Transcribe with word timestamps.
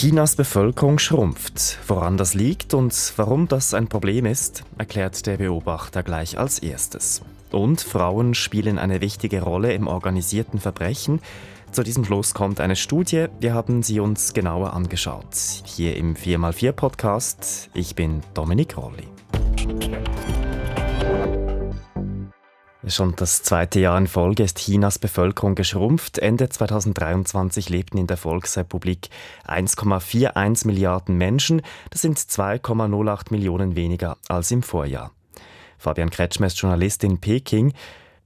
Chinas 0.00 0.34
Bevölkerung 0.34 0.98
schrumpft. 0.98 1.78
Woran 1.86 2.16
das 2.16 2.32
liegt 2.32 2.72
und 2.72 3.12
warum 3.16 3.48
das 3.48 3.74
ein 3.74 3.86
Problem 3.86 4.24
ist, 4.24 4.64
erklärt 4.78 5.26
der 5.26 5.36
Beobachter 5.36 6.02
gleich 6.02 6.38
als 6.38 6.58
erstes. 6.58 7.20
Und 7.50 7.82
Frauen 7.82 8.32
spielen 8.32 8.78
eine 8.78 9.02
wichtige 9.02 9.42
Rolle 9.42 9.74
im 9.74 9.86
organisierten 9.86 10.58
Verbrechen. 10.58 11.20
Zu 11.70 11.82
diesem 11.82 12.06
Schluss 12.06 12.32
kommt 12.32 12.60
eine 12.60 12.76
Studie. 12.76 13.26
Wir 13.40 13.52
haben 13.52 13.82
sie 13.82 14.00
uns 14.00 14.32
genauer 14.32 14.72
angeschaut. 14.72 15.36
Hier 15.64 15.96
im 15.96 16.14
4x4 16.14 16.72
Podcast. 16.72 17.68
Ich 17.74 17.94
bin 17.94 18.22
Dominik 18.32 18.78
Rolli. 18.78 19.19
Schon 22.86 23.14
das 23.14 23.42
zweite 23.42 23.78
Jahr 23.78 23.98
in 23.98 24.06
Folge 24.06 24.42
ist 24.42 24.58
Chinas 24.58 24.98
Bevölkerung 24.98 25.54
geschrumpft. 25.54 26.18
Ende 26.18 26.48
2023 26.48 27.68
lebten 27.68 27.98
in 27.98 28.06
der 28.06 28.16
Volksrepublik 28.16 29.10
1,41 29.46 30.66
Milliarden 30.66 31.18
Menschen. 31.18 31.60
Das 31.90 32.00
sind 32.00 32.18
2,08 32.18 33.32
Millionen 33.32 33.76
weniger 33.76 34.16
als 34.28 34.50
im 34.50 34.62
Vorjahr. 34.62 35.12
Fabian 35.76 36.08
Kretschmer 36.08 36.46
ist 36.46 36.58
Journalist 36.58 37.04
in 37.04 37.20
Peking. 37.20 37.74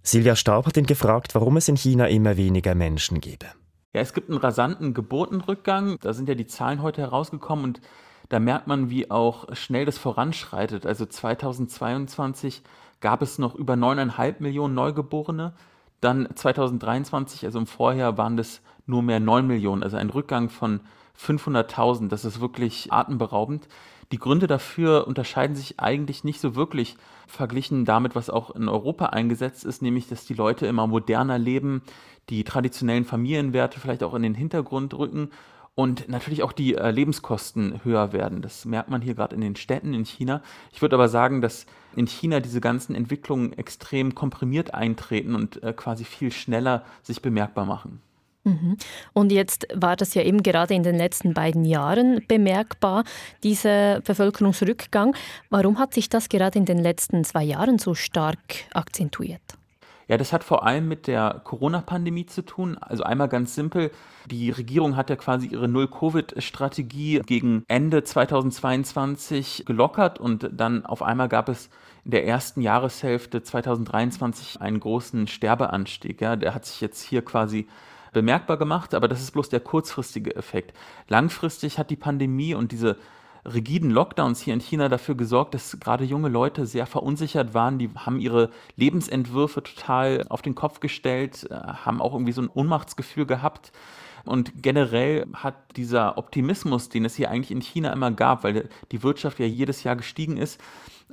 Silvia 0.04 0.36
Staub 0.36 0.66
hat 0.66 0.76
ihn 0.76 0.86
gefragt, 0.86 1.34
warum 1.34 1.56
es 1.56 1.66
in 1.66 1.76
China 1.76 2.06
immer 2.06 2.36
weniger 2.36 2.76
Menschen 2.76 3.20
gebe. 3.20 3.46
Ja, 3.92 4.02
es 4.02 4.12
gibt 4.12 4.30
einen 4.30 4.38
rasanten 4.38 4.94
Geburtenrückgang. 4.94 5.98
Da 6.00 6.12
sind 6.12 6.28
ja 6.28 6.36
die 6.36 6.46
Zahlen 6.46 6.80
heute 6.80 7.00
herausgekommen 7.00 7.64
und 7.64 7.80
da 8.28 8.38
merkt 8.38 8.68
man, 8.68 8.88
wie 8.88 9.10
auch 9.10 9.54
schnell 9.56 9.84
das 9.84 9.98
voranschreitet. 9.98 10.86
Also 10.86 11.06
2022 11.06 12.62
gab 13.04 13.20
es 13.20 13.38
noch 13.38 13.54
über 13.54 13.74
9,5 13.74 14.36
Millionen 14.38 14.72
Neugeborene. 14.72 15.52
Dann 16.00 16.26
2023, 16.34 17.44
also 17.44 17.58
im 17.58 17.66
Vorjahr, 17.66 18.16
waren 18.16 18.38
das 18.38 18.62
nur 18.86 19.02
mehr 19.02 19.20
9 19.20 19.46
Millionen, 19.46 19.82
also 19.82 19.98
ein 19.98 20.08
Rückgang 20.08 20.48
von 20.48 20.80
500.000. 21.20 22.08
Das 22.08 22.24
ist 22.24 22.40
wirklich 22.40 22.94
atemberaubend. 22.94 23.68
Die 24.10 24.16
Gründe 24.16 24.46
dafür 24.46 25.06
unterscheiden 25.06 25.54
sich 25.54 25.78
eigentlich 25.80 26.24
nicht 26.24 26.40
so 26.40 26.54
wirklich 26.54 26.96
verglichen 27.26 27.84
damit, 27.84 28.14
was 28.14 28.30
auch 28.30 28.56
in 28.56 28.70
Europa 28.70 29.06
eingesetzt 29.06 29.66
ist, 29.66 29.82
nämlich 29.82 30.08
dass 30.08 30.24
die 30.24 30.32
Leute 30.32 30.66
immer 30.66 30.86
moderner 30.86 31.38
leben, 31.38 31.82
die 32.30 32.42
traditionellen 32.42 33.04
Familienwerte 33.04 33.80
vielleicht 33.80 34.02
auch 34.02 34.14
in 34.14 34.22
den 34.22 34.34
Hintergrund 34.34 34.94
rücken 34.94 35.28
und 35.74 36.08
natürlich 36.08 36.42
auch 36.42 36.52
die 36.52 36.74
äh, 36.74 36.90
Lebenskosten 36.90 37.84
höher 37.84 38.12
werden. 38.12 38.42
Das 38.42 38.64
merkt 38.64 38.90
man 38.90 39.02
hier 39.02 39.14
gerade 39.14 39.34
in 39.34 39.40
den 39.40 39.56
Städten 39.56 39.92
in 39.92 40.04
China. 40.04 40.42
Ich 40.72 40.82
würde 40.82 40.96
aber 40.96 41.08
sagen, 41.08 41.40
dass 41.40 41.66
in 41.96 42.06
China 42.06 42.40
diese 42.40 42.60
ganzen 42.60 42.94
Entwicklungen 42.94 43.52
extrem 43.52 44.14
komprimiert 44.14 44.74
eintreten 44.74 45.34
und 45.34 45.62
äh, 45.62 45.72
quasi 45.72 46.04
viel 46.04 46.30
schneller 46.30 46.84
sich 47.02 47.22
bemerkbar 47.22 47.66
machen. 47.66 48.00
Mhm. 48.44 48.76
Und 49.14 49.32
jetzt 49.32 49.66
war 49.74 49.96
das 49.96 50.14
ja 50.14 50.22
eben 50.22 50.42
gerade 50.42 50.74
in 50.74 50.82
den 50.82 50.96
letzten 50.96 51.34
beiden 51.34 51.64
Jahren 51.64 52.22
bemerkbar, 52.28 53.04
dieser 53.42 54.00
Bevölkerungsrückgang. 54.02 55.16
Warum 55.50 55.78
hat 55.78 55.94
sich 55.94 56.08
das 56.08 56.28
gerade 56.28 56.58
in 56.58 56.66
den 56.66 56.78
letzten 56.78 57.24
zwei 57.24 57.42
Jahren 57.42 57.78
so 57.78 57.94
stark 57.94 58.66
akzentuiert? 58.74 59.40
Ja, 60.08 60.18
das 60.18 60.32
hat 60.32 60.44
vor 60.44 60.66
allem 60.66 60.88
mit 60.88 61.06
der 61.06 61.40
Corona-Pandemie 61.44 62.26
zu 62.26 62.42
tun. 62.42 62.76
Also 62.78 63.04
einmal 63.04 63.28
ganz 63.28 63.54
simpel, 63.54 63.90
die 64.26 64.50
Regierung 64.50 64.96
hat 64.96 65.10
ja 65.10 65.16
quasi 65.16 65.46
ihre 65.46 65.68
Null-Covid-Strategie 65.68 67.22
gegen 67.24 67.64
Ende 67.68 68.04
2022 68.04 69.64
gelockert 69.66 70.18
und 70.18 70.50
dann 70.52 70.84
auf 70.84 71.02
einmal 71.02 71.28
gab 71.28 71.48
es 71.48 71.70
in 72.04 72.10
der 72.10 72.26
ersten 72.26 72.60
Jahreshälfte 72.60 73.42
2023 73.42 74.60
einen 74.60 74.80
großen 74.80 75.26
Sterbeanstieg. 75.26 76.20
Ja, 76.20 76.36
der 76.36 76.54
hat 76.54 76.66
sich 76.66 76.80
jetzt 76.80 77.02
hier 77.02 77.24
quasi 77.24 77.66
bemerkbar 78.12 78.58
gemacht, 78.58 78.94
aber 78.94 79.08
das 79.08 79.20
ist 79.20 79.32
bloß 79.32 79.48
der 79.48 79.60
kurzfristige 79.60 80.36
Effekt. 80.36 80.76
Langfristig 81.08 81.78
hat 81.78 81.90
die 81.90 81.96
Pandemie 81.96 82.54
und 82.54 82.72
diese 82.72 82.96
rigiden 83.44 83.90
Lockdowns 83.90 84.40
hier 84.40 84.54
in 84.54 84.60
China 84.60 84.88
dafür 84.88 85.14
gesorgt, 85.14 85.54
dass 85.54 85.78
gerade 85.80 86.04
junge 86.04 86.28
Leute 86.28 86.66
sehr 86.66 86.86
verunsichert 86.86 87.54
waren. 87.54 87.78
Die 87.78 87.90
haben 87.94 88.18
ihre 88.18 88.50
Lebensentwürfe 88.76 89.62
total 89.62 90.24
auf 90.28 90.42
den 90.42 90.54
Kopf 90.54 90.80
gestellt, 90.80 91.46
äh, 91.50 91.54
haben 91.54 92.00
auch 92.00 92.14
irgendwie 92.14 92.32
so 92.32 92.42
ein 92.42 92.50
Ohnmachtsgefühl 92.52 93.26
gehabt. 93.26 93.72
Und 94.24 94.62
generell 94.62 95.26
hat 95.34 95.76
dieser 95.76 96.16
Optimismus, 96.16 96.88
den 96.88 97.04
es 97.04 97.14
hier 97.14 97.30
eigentlich 97.30 97.50
in 97.50 97.60
China 97.60 97.92
immer 97.92 98.10
gab, 98.10 98.42
weil 98.42 98.70
die 98.90 99.02
Wirtschaft 99.02 99.38
ja 99.38 99.46
jedes 99.46 99.84
Jahr 99.84 99.96
gestiegen 99.96 100.38
ist, 100.38 100.58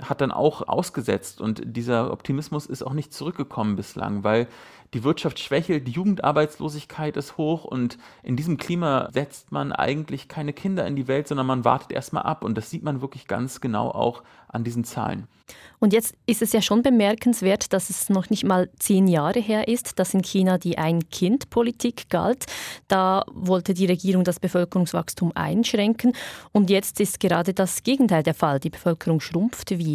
hat 0.02 0.22
dann 0.22 0.32
auch 0.32 0.68
ausgesetzt. 0.68 1.42
Und 1.42 1.62
dieser 1.66 2.12
Optimismus 2.12 2.66
ist 2.66 2.84
auch 2.84 2.94
nicht 2.94 3.14
zurückgekommen 3.14 3.76
bislang, 3.76 4.24
weil 4.24 4.48
die 4.94 5.04
Wirtschaft 5.04 5.40
schwächelt, 5.40 5.88
die 5.88 5.92
Jugendarbeitslosigkeit 5.92 7.16
ist 7.16 7.38
hoch 7.38 7.64
und 7.64 7.98
in 8.24 8.36
diesem 8.36 8.58
Klima 8.58 9.10
setzt 9.14 9.52
man 9.52 9.72
eigentlich 9.72 10.28
keine 10.28 10.52
Kinder 10.52 10.86
in 10.86 10.98
die 10.98 11.08
Welt, 11.08 11.30
sondern 11.30 11.48
man 11.48 11.64
wartet 11.64 11.94
erstmal 11.94 12.24
ab. 12.24 12.44
Und 12.44 12.58
das 12.58 12.70
sieht 12.70 12.84
man 12.84 13.02
wirklich 13.02 13.28
ganz 13.28 13.62
genau 13.62 13.90
auch 13.90 14.24
an 14.50 14.66
diesen 14.66 14.84
Zahlen. 14.84 15.28
Und 15.80 15.94
jetzt 15.94 16.16
ist 16.28 16.42
es 16.42 16.54
ja 16.54 16.62
schon 16.62 16.84
bemerkenswert, 16.84 17.74
dass 17.74 17.90
es 17.90 18.10
noch 18.10 18.30
nicht 18.30 18.44
mal 18.44 18.70
zehn 18.78 19.08
Jahre 19.08 19.40
her 19.40 19.68
ist, 19.68 19.98
dass 19.98 20.14
in 20.14 20.22
China 20.22 20.58
die 20.58 20.78
Ein-Kind-Politik 20.78 22.10
galt. 22.10 22.46
Da 22.88 23.24
wollte 23.32 23.74
die 23.74 23.86
Regierung 23.86 24.24
das 24.24 24.40
Bevölkerungswachstum 24.40 25.32
einschränken. 25.36 26.14
Und 26.52 26.70
jetzt 26.70 27.00
ist 27.00 27.20
gerade 27.20 27.54
das 27.54 27.84
Gegenteil 27.84 28.24
der 28.24 28.34
Fall. 28.34 28.60
Die 28.60 28.70
Bevölkerung 28.70 29.22
schrumpft 29.22 29.72
wieder. 29.72 29.91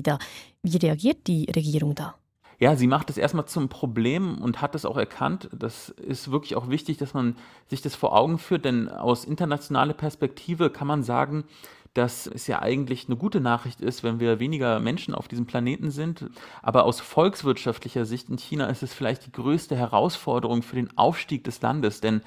Wie 0.63 0.77
reagiert 0.77 1.27
die 1.27 1.47
Regierung 1.55 1.95
da? 1.95 2.15
ja, 2.59 2.75
sie 2.77 2.87
macht 2.87 3.11
es 3.11 3.19
erstmal 3.19 3.47
zum 3.47 3.69
Problem 3.69 4.39
und 4.39 4.63
hat 4.63 4.75
es 4.75 4.85
auch 4.85 4.97
erkannt. 4.97 5.51
Das 5.53 5.91
ist 5.91 6.31
wirklich 6.31 6.57
auch 6.57 6.69
wichtig, 6.71 6.97
dass 6.97 7.13
man 7.13 7.37
sich 7.69 7.83
das 7.83 7.95
vor 7.95 8.17
Augen 8.17 8.39
führt, 8.39 8.65
denn 8.65 8.89
aus 8.89 9.25
internationaler 9.25 9.93
Perspektive 9.93 10.71
kann 10.71 10.87
man 10.87 11.03
sagen, 11.03 11.45
dass 11.93 12.27
es 12.27 12.47
ja 12.47 12.61
eigentlich 12.61 13.07
eine 13.07 13.17
gute 13.17 13.41
Nachricht 13.41 13.81
ist, 13.81 14.03
wenn 14.03 14.21
wir 14.21 14.39
weniger 14.39 14.81
Menschen 14.81 15.15
auf 15.15 15.29
diesem 15.29 15.47
Planeten 15.47 15.91
sind. 15.91 16.27
Aber 16.63 16.85
aus 16.85 17.01
volkswirtschaftlicher 17.01 18.05
Sicht 18.05 18.29
in 18.29 18.39
China 18.39 18.67
ist 18.67 18.83
es 18.83 18.93
vielleicht 18.93 19.27
die 19.27 19.33
größte 19.33 19.77
Herausforderung 19.77 20.63
für 20.63 20.77
den 20.77 20.97
Aufstieg 20.97 21.45
des 21.45 21.61
Landes, 21.63 22.01
denn 22.01 22.21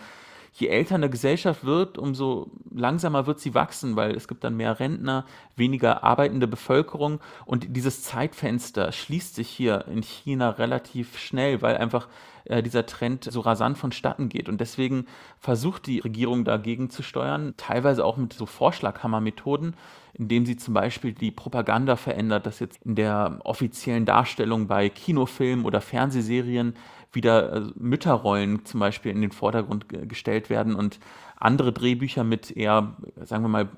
je 0.54 0.68
älter 0.68 0.96
eine 0.96 1.10
Gesellschaft 1.10 1.64
wird, 1.64 1.98
umso 1.98 2.52
langsamer 2.74 3.28
wird 3.28 3.40
sie 3.40 3.54
wachsen, 3.54 3.96
weil 3.96 4.16
es 4.16 4.28
gibt 4.28 4.44
dann 4.44 4.56
mehr 4.56 4.80
Rentner, 4.80 5.26
weniger 5.56 6.04
arbeitende 6.04 6.48
Bevölkerung 6.48 7.20
und 7.46 7.76
dieses 7.76 8.04
Zeitfenster 8.04 8.92
schließt 8.92 9.36
sich 9.36 9.50
hier 9.50 9.86
in 9.88 10.04
China 10.04 10.52
relativ 10.52 11.18
schnell, 11.18 11.62
weil 11.62 11.78
einfach 11.78 12.08
äh, 12.50 12.64
dieser 12.64 12.86
Trend 12.86 13.26
so 13.26 13.42
rasant 13.42 13.78
vonstatten 13.78 14.28
geht. 14.28 14.50
Und 14.50 14.60
deswegen 14.60 15.06
versucht 15.40 15.86
die 15.86 16.00
Regierung 16.00 16.46
dagegen 16.46 16.90
zu 16.90 17.04
steuern, 17.04 17.54
teilweise 17.58 18.04
auch 18.04 18.18
mit 18.18 18.34
so 18.34 18.46
Vorschlaghammermethoden, 18.46 19.76
indem 20.14 20.46
sie 20.46 20.58
zum 20.58 20.74
Beispiel 20.74 21.14
die 21.14 21.32
Propaganda 21.32 21.96
verändert, 21.96 22.46
dass 22.46 22.60
jetzt 22.60 22.84
in 22.84 22.96
der 22.96 23.40
offiziellen 23.44 24.06
Darstellung 24.06 24.68
bei 24.68 24.90
Kinofilmen 24.90 25.64
oder 25.64 25.80
Fernsehserien 25.80 26.76
wieder 27.12 27.54
äh, 27.54 27.62
Mütterrollen 27.76 28.66
zum 28.66 28.80
Beispiel 28.80 29.12
in 29.12 29.22
den 29.22 29.32
Vordergrund 29.32 29.88
gestellt 30.08 30.50
werden 30.50 30.76
und 30.76 31.00
andere 31.40 31.72
Drehbücher 31.72 32.24
mit 32.24 32.52
eher, 32.52 32.96
sagen 33.24 33.44
wir 33.44 33.50
mal, 33.50 33.70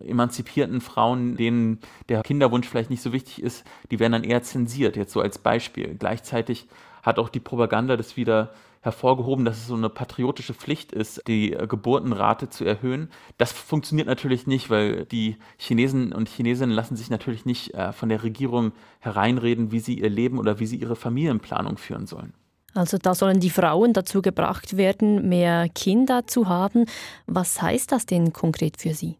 emanzipierten 0.00 0.80
Frauen, 0.80 1.36
denen 1.36 1.80
der 2.08 2.22
Kinderwunsch 2.22 2.68
vielleicht 2.68 2.90
nicht 2.90 3.02
so 3.02 3.12
wichtig 3.12 3.42
ist, 3.42 3.64
die 3.90 3.98
werden 3.98 4.12
dann 4.12 4.24
eher 4.24 4.42
zensiert, 4.42 4.96
jetzt 4.96 5.12
so 5.12 5.20
als 5.20 5.38
Beispiel. 5.38 5.96
Gleichzeitig 5.98 6.68
hat 7.02 7.18
auch 7.18 7.28
die 7.28 7.40
Propaganda 7.40 7.96
das 7.96 8.16
wieder 8.16 8.52
hervorgehoben, 8.80 9.44
dass 9.44 9.58
es 9.58 9.66
so 9.66 9.74
eine 9.74 9.88
patriotische 9.88 10.54
Pflicht 10.54 10.92
ist, 10.92 11.22
die 11.26 11.50
Geburtenrate 11.50 12.48
zu 12.48 12.64
erhöhen. 12.64 13.10
Das 13.36 13.50
funktioniert 13.50 14.06
natürlich 14.06 14.46
nicht, 14.46 14.70
weil 14.70 15.04
die 15.04 15.36
Chinesen 15.58 16.12
und 16.12 16.28
Chinesinnen 16.28 16.74
lassen 16.74 16.96
sich 16.96 17.10
natürlich 17.10 17.44
nicht 17.44 17.74
äh, 17.74 17.92
von 17.92 18.08
der 18.08 18.22
Regierung 18.22 18.72
hereinreden, 19.00 19.72
wie 19.72 19.80
sie 19.80 19.98
ihr 19.98 20.10
Leben 20.10 20.38
oder 20.38 20.60
wie 20.60 20.66
sie 20.66 20.76
ihre 20.76 20.96
Familienplanung 20.96 21.76
führen 21.76 22.06
sollen. 22.06 22.32
Also 22.74 22.98
da 22.98 23.14
sollen 23.14 23.40
die 23.40 23.50
Frauen 23.50 23.92
dazu 23.92 24.22
gebracht 24.22 24.76
werden, 24.76 25.28
mehr 25.28 25.68
Kinder 25.68 26.26
zu 26.26 26.48
haben. 26.48 26.86
Was 27.26 27.60
heißt 27.62 27.92
das 27.92 28.06
denn 28.06 28.32
konkret 28.32 28.80
für 28.80 28.94
Sie? 28.94 29.16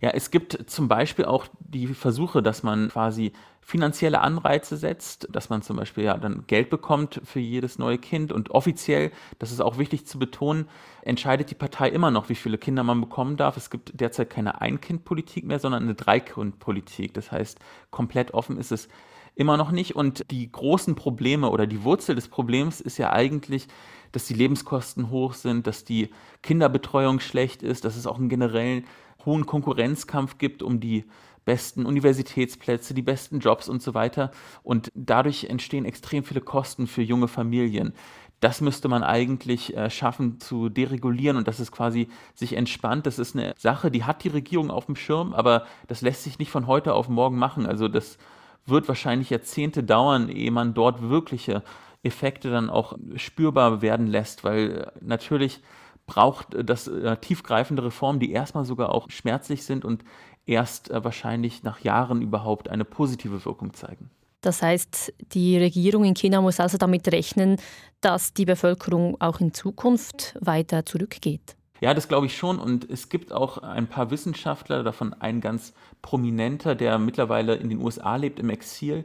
Ja, 0.00 0.10
es 0.10 0.30
gibt 0.30 0.70
zum 0.70 0.88
Beispiel 0.88 1.26
auch 1.26 1.46
die 1.60 1.88
Versuche, 1.88 2.42
dass 2.42 2.62
man 2.62 2.88
quasi 2.88 3.32
finanzielle 3.60 4.20
Anreize 4.22 4.76
setzt, 4.76 5.28
dass 5.30 5.50
man 5.50 5.62
zum 5.62 5.76
Beispiel 5.76 6.04
ja 6.04 6.16
dann 6.16 6.44
Geld 6.46 6.70
bekommt 6.70 7.20
für 7.22 7.38
jedes 7.38 7.78
neue 7.78 7.98
Kind 7.98 8.32
und 8.32 8.50
offiziell, 8.50 9.12
das 9.38 9.52
ist 9.52 9.60
auch 9.60 9.78
wichtig 9.78 10.06
zu 10.06 10.18
betonen, 10.18 10.68
entscheidet 11.02 11.50
die 11.50 11.54
Partei 11.54 11.90
immer 11.90 12.10
noch, 12.10 12.30
wie 12.30 12.34
viele 12.34 12.58
Kinder 12.58 12.82
man 12.82 13.00
bekommen 13.00 13.36
darf. 13.36 13.56
Es 13.58 13.70
gibt 13.70 14.00
derzeit 14.00 14.30
keine 14.30 14.60
Ein-Kind-Politik 14.60 15.44
mehr, 15.44 15.58
sondern 15.58 15.84
eine 15.84 15.94
Drei-Kind-Politik. 15.94 17.14
Das 17.14 17.30
heißt, 17.30 17.58
komplett 17.90 18.32
offen 18.32 18.56
ist 18.56 18.72
es 18.72 18.88
immer 19.34 19.56
noch 19.56 19.70
nicht. 19.70 19.96
Und 19.96 20.30
die 20.30 20.50
großen 20.50 20.94
Probleme 20.94 21.50
oder 21.50 21.66
die 21.66 21.84
Wurzel 21.84 22.14
des 22.14 22.28
Problems 22.28 22.80
ist 22.80 22.98
ja 22.98 23.12
eigentlich, 23.12 23.68
dass 24.12 24.26
die 24.26 24.34
Lebenskosten 24.34 25.10
hoch 25.10 25.34
sind, 25.34 25.66
dass 25.66 25.84
die 25.84 26.10
Kinderbetreuung 26.42 27.20
schlecht 27.20 27.62
ist, 27.62 27.84
dass 27.84 27.96
es 27.96 28.06
auch 28.06 28.18
einen 28.18 28.28
generellen 28.28 28.84
hohen 29.24 29.46
Konkurrenzkampf 29.46 30.38
gibt 30.38 30.62
um 30.62 30.80
die 30.80 31.04
besten 31.44 31.86
Universitätsplätze, 31.86 32.94
die 32.94 33.02
besten 33.02 33.40
Jobs 33.40 33.68
und 33.68 33.82
so 33.82 33.94
weiter. 33.94 34.30
Und 34.62 34.90
dadurch 34.94 35.44
entstehen 35.44 35.84
extrem 35.84 36.24
viele 36.24 36.40
Kosten 36.40 36.86
für 36.86 37.02
junge 37.02 37.28
Familien. 37.28 37.92
das 38.40 38.62
müsste 38.62 38.88
man 38.88 39.02
eigentlich 39.02 39.76
äh, 39.76 39.90
schaffen 39.90 40.40
zu 40.40 40.70
deregulieren 40.70 41.36
und 41.36 41.46
dass 41.46 41.58
es 41.58 41.70
quasi 41.70 42.08
sich 42.34 42.54
entspannt. 42.54 43.04
Das 43.06 43.18
ist 43.18 43.36
eine 43.36 43.54
Sache, 43.58 43.90
die 43.90 44.04
hat 44.04 44.24
die 44.24 44.28
Regierung 44.28 44.70
auf 44.70 44.86
dem 44.86 44.96
Schirm, 44.96 45.34
aber 45.34 45.66
das 45.88 46.00
lässt 46.00 46.22
sich 46.22 46.38
nicht 46.38 46.50
von 46.50 46.66
heute 46.66 46.94
auf 46.94 47.10
morgen 47.10 47.36
machen. 47.36 47.66
Also 47.66 47.86
das 47.86 48.16
wird 48.66 48.88
wahrscheinlich 48.88 49.30
Jahrzehnte 49.30 49.82
dauern, 49.82 50.28
ehe 50.28 50.50
man 50.50 50.74
dort 50.74 51.02
wirkliche 51.02 51.62
Effekte 52.02 52.50
dann 52.50 52.70
auch 52.70 52.96
spürbar 53.16 53.82
werden 53.82 54.06
lässt, 54.06 54.44
weil 54.44 54.90
natürlich 55.00 55.60
braucht 56.06 56.48
das 56.64 56.88
äh, 56.88 57.16
tiefgreifende 57.18 57.84
Reformen, 57.84 58.20
die 58.20 58.32
erstmal 58.32 58.64
sogar 58.64 58.94
auch 58.94 59.10
schmerzlich 59.10 59.64
sind 59.64 59.84
und 59.84 60.02
erst 60.46 60.90
äh, 60.90 61.04
wahrscheinlich 61.04 61.62
nach 61.62 61.80
Jahren 61.80 62.22
überhaupt 62.22 62.68
eine 62.68 62.84
positive 62.84 63.44
Wirkung 63.44 63.74
zeigen. 63.74 64.10
Das 64.40 64.62
heißt, 64.62 65.12
die 65.32 65.58
Regierung 65.58 66.04
in 66.04 66.14
China 66.14 66.40
muss 66.40 66.60
also 66.60 66.78
damit 66.78 67.06
rechnen, 67.08 67.58
dass 68.00 68.32
die 68.32 68.46
Bevölkerung 68.46 69.20
auch 69.20 69.40
in 69.40 69.52
Zukunft 69.52 70.36
weiter 70.40 70.86
zurückgeht. 70.86 71.56
Ja, 71.80 71.94
das 71.94 72.08
glaube 72.08 72.26
ich 72.26 72.36
schon. 72.36 72.58
Und 72.58 72.88
es 72.88 73.08
gibt 73.08 73.32
auch 73.32 73.58
ein 73.58 73.88
paar 73.88 74.10
Wissenschaftler, 74.10 74.82
davon 74.82 75.14
ein 75.14 75.40
ganz 75.40 75.72
prominenter, 76.02 76.74
der 76.74 76.98
mittlerweile 76.98 77.54
in 77.54 77.68
den 77.68 77.80
USA 77.80 78.16
lebt, 78.16 78.38
im 78.38 78.50
Exil, 78.50 79.04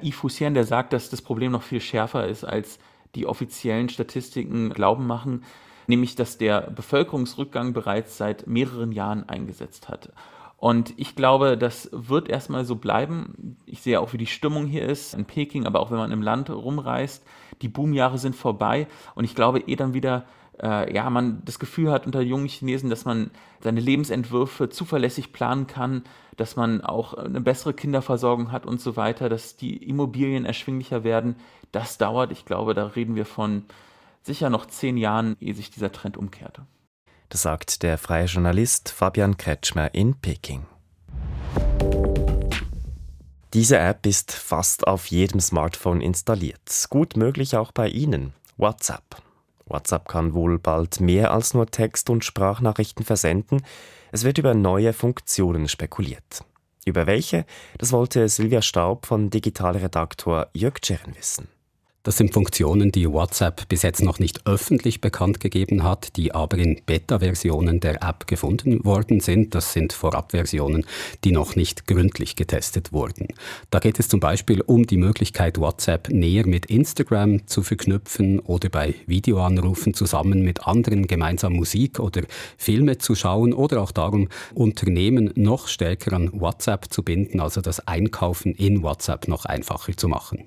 Yi 0.00 0.12
Fuxian, 0.12 0.54
der 0.54 0.64
sagt, 0.64 0.92
dass 0.92 1.08
das 1.08 1.22
Problem 1.22 1.52
noch 1.52 1.62
viel 1.62 1.80
schärfer 1.80 2.26
ist, 2.26 2.44
als 2.44 2.78
die 3.14 3.26
offiziellen 3.26 3.88
Statistiken 3.88 4.70
glauben 4.70 5.06
machen, 5.06 5.44
nämlich 5.86 6.16
dass 6.16 6.36
der 6.36 6.62
Bevölkerungsrückgang 6.70 7.72
bereits 7.72 8.18
seit 8.18 8.46
mehreren 8.46 8.92
Jahren 8.92 9.26
eingesetzt 9.28 9.88
hat. 9.88 10.12
Und 10.58 10.94
ich 10.96 11.14
glaube, 11.14 11.56
das 11.56 11.90
wird 11.92 12.28
erstmal 12.28 12.64
so 12.64 12.76
bleiben. 12.76 13.56
Ich 13.66 13.82
sehe 13.82 14.00
auch, 14.00 14.12
wie 14.12 14.18
die 14.18 14.26
Stimmung 14.26 14.66
hier 14.66 14.86
ist 14.86 15.14
in 15.14 15.26
Peking, 15.26 15.66
aber 15.66 15.80
auch 15.80 15.90
wenn 15.90 15.98
man 15.98 16.12
im 16.12 16.22
Land 16.22 16.50
rumreist. 16.50 17.24
Die 17.62 17.68
Boomjahre 17.68 18.18
sind 18.18 18.34
vorbei 18.34 18.86
und 19.14 19.24
ich 19.24 19.34
glaube, 19.34 19.60
eh 19.60 19.76
dann 19.76 19.94
wieder 19.94 20.24
äh, 20.62 20.94
ja, 20.94 21.08
man 21.10 21.42
das 21.44 21.58
Gefühl 21.58 21.90
hat 21.90 22.06
unter 22.06 22.20
jungen 22.20 22.48
Chinesen, 22.48 22.90
dass 22.90 23.04
man 23.04 23.30
seine 23.60 23.80
Lebensentwürfe 23.80 24.68
zuverlässig 24.68 25.32
planen 25.32 25.66
kann, 25.66 26.04
dass 26.36 26.56
man 26.56 26.80
auch 26.80 27.14
eine 27.14 27.40
bessere 27.40 27.74
Kinderversorgung 27.74 28.52
hat 28.52 28.66
und 28.66 28.80
so 28.80 28.96
weiter, 28.96 29.28
dass 29.28 29.56
die 29.56 29.76
Immobilien 29.76 30.44
erschwinglicher 30.44 31.04
werden. 31.04 31.36
Das 31.72 31.98
dauert, 31.98 32.32
ich 32.32 32.44
glaube, 32.44 32.74
da 32.74 32.86
reden 32.86 33.16
wir 33.16 33.26
von 33.26 33.64
sicher 34.22 34.50
noch 34.50 34.66
zehn 34.66 34.96
Jahren, 34.96 35.36
ehe 35.40 35.54
sich 35.54 35.70
dieser 35.70 35.92
Trend 35.92 36.16
umkehrt. 36.16 36.60
Das 37.28 37.42
sagt 37.42 37.82
der 37.82 37.98
freie 37.98 38.26
Journalist 38.26 38.90
Fabian 38.90 39.36
Kretschmer 39.36 39.94
in 39.94 40.14
Peking. 40.14 40.66
Diese 43.52 43.78
App 43.78 44.04
ist 44.06 44.32
fast 44.32 44.86
auf 44.86 45.06
jedem 45.06 45.40
Smartphone 45.40 46.00
installiert. 46.00 46.86
Gut 46.90 47.16
möglich 47.16 47.56
auch 47.56 47.72
bei 47.72 47.88
Ihnen. 47.88 48.34
WhatsApp. 48.56 49.25
WhatsApp 49.66 50.08
kann 50.08 50.34
wohl 50.34 50.58
bald 50.58 51.00
mehr 51.00 51.32
als 51.32 51.54
nur 51.54 51.66
Text- 51.66 52.08
und 52.08 52.24
Sprachnachrichten 52.24 53.04
versenden. 53.04 53.62
Es 54.12 54.24
wird 54.24 54.38
über 54.38 54.54
neue 54.54 54.92
Funktionen 54.92 55.68
spekuliert. 55.68 56.44
Über 56.84 57.06
welche? 57.06 57.44
Das 57.78 57.92
wollte 57.92 58.28
Silvia 58.28 58.62
Staub 58.62 59.06
von 59.06 59.28
Digitalredaktor 59.28 60.48
Jörg 60.54 60.80
Czern 60.80 61.16
wissen. 61.16 61.48
Das 62.06 62.18
sind 62.18 62.32
Funktionen, 62.32 62.92
die 62.92 63.10
WhatsApp 63.10 63.68
bis 63.68 63.82
jetzt 63.82 64.00
noch 64.00 64.20
nicht 64.20 64.46
öffentlich 64.46 65.00
bekannt 65.00 65.40
gegeben 65.40 65.82
hat, 65.82 66.14
die 66.14 66.32
aber 66.32 66.56
in 66.56 66.80
Beta-Versionen 66.86 67.80
der 67.80 68.00
App 68.00 68.28
gefunden 68.28 68.84
worden 68.84 69.18
sind. 69.18 69.56
Das 69.56 69.72
sind 69.72 69.92
Vorabversionen, 69.92 70.86
die 71.24 71.32
noch 71.32 71.56
nicht 71.56 71.88
gründlich 71.88 72.36
getestet 72.36 72.92
wurden. 72.92 73.26
Da 73.70 73.80
geht 73.80 73.98
es 73.98 74.06
zum 74.06 74.20
Beispiel 74.20 74.60
um 74.60 74.86
die 74.86 74.98
Möglichkeit, 74.98 75.58
WhatsApp 75.58 76.08
näher 76.08 76.46
mit 76.46 76.66
Instagram 76.66 77.44
zu 77.48 77.64
verknüpfen 77.64 78.38
oder 78.38 78.68
bei 78.68 78.94
Videoanrufen 79.08 79.92
zusammen 79.92 80.42
mit 80.42 80.64
anderen 80.64 81.08
gemeinsam 81.08 81.54
Musik 81.54 81.98
oder 81.98 82.22
Filme 82.56 82.98
zu 82.98 83.16
schauen 83.16 83.52
oder 83.52 83.82
auch 83.82 83.90
darum, 83.90 84.28
Unternehmen 84.54 85.32
noch 85.34 85.66
stärker 85.66 86.12
an 86.12 86.30
WhatsApp 86.40 86.86
zu 86.88 87.02
binden, 87.02 87.40
also 87.40 87.60
das 87.60 87.88
Einkaufen 87.88 88.54
in 88.54 88.84
WhatsApp 88.84 89.26
noch 89.26 89.44
einfacher 89.44 89.96
zu 89.96 90.06
machen. 90.06 90.46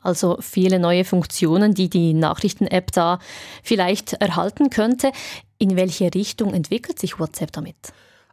Also 0.00 0.38
viele 0.40 0.78
neue 0.78 1.04
Funktionen, 1.04 1.74
die 1.74 1.90
die 1.90 2.14
Nachrichten-App 2.14 2.92
da 2.92 3.18
vielleicht 3.62 4.14
erhalten 4.14 4.70
könnte. 4.70 5.12
In 5.58 5.76
welche 5.76 6.14
Richtung 6.14 6.54
entwickelt 6.54 6.98
sich 6.98 7.18
WhatsApp 7.18 7.52
damit? 7.52 7.76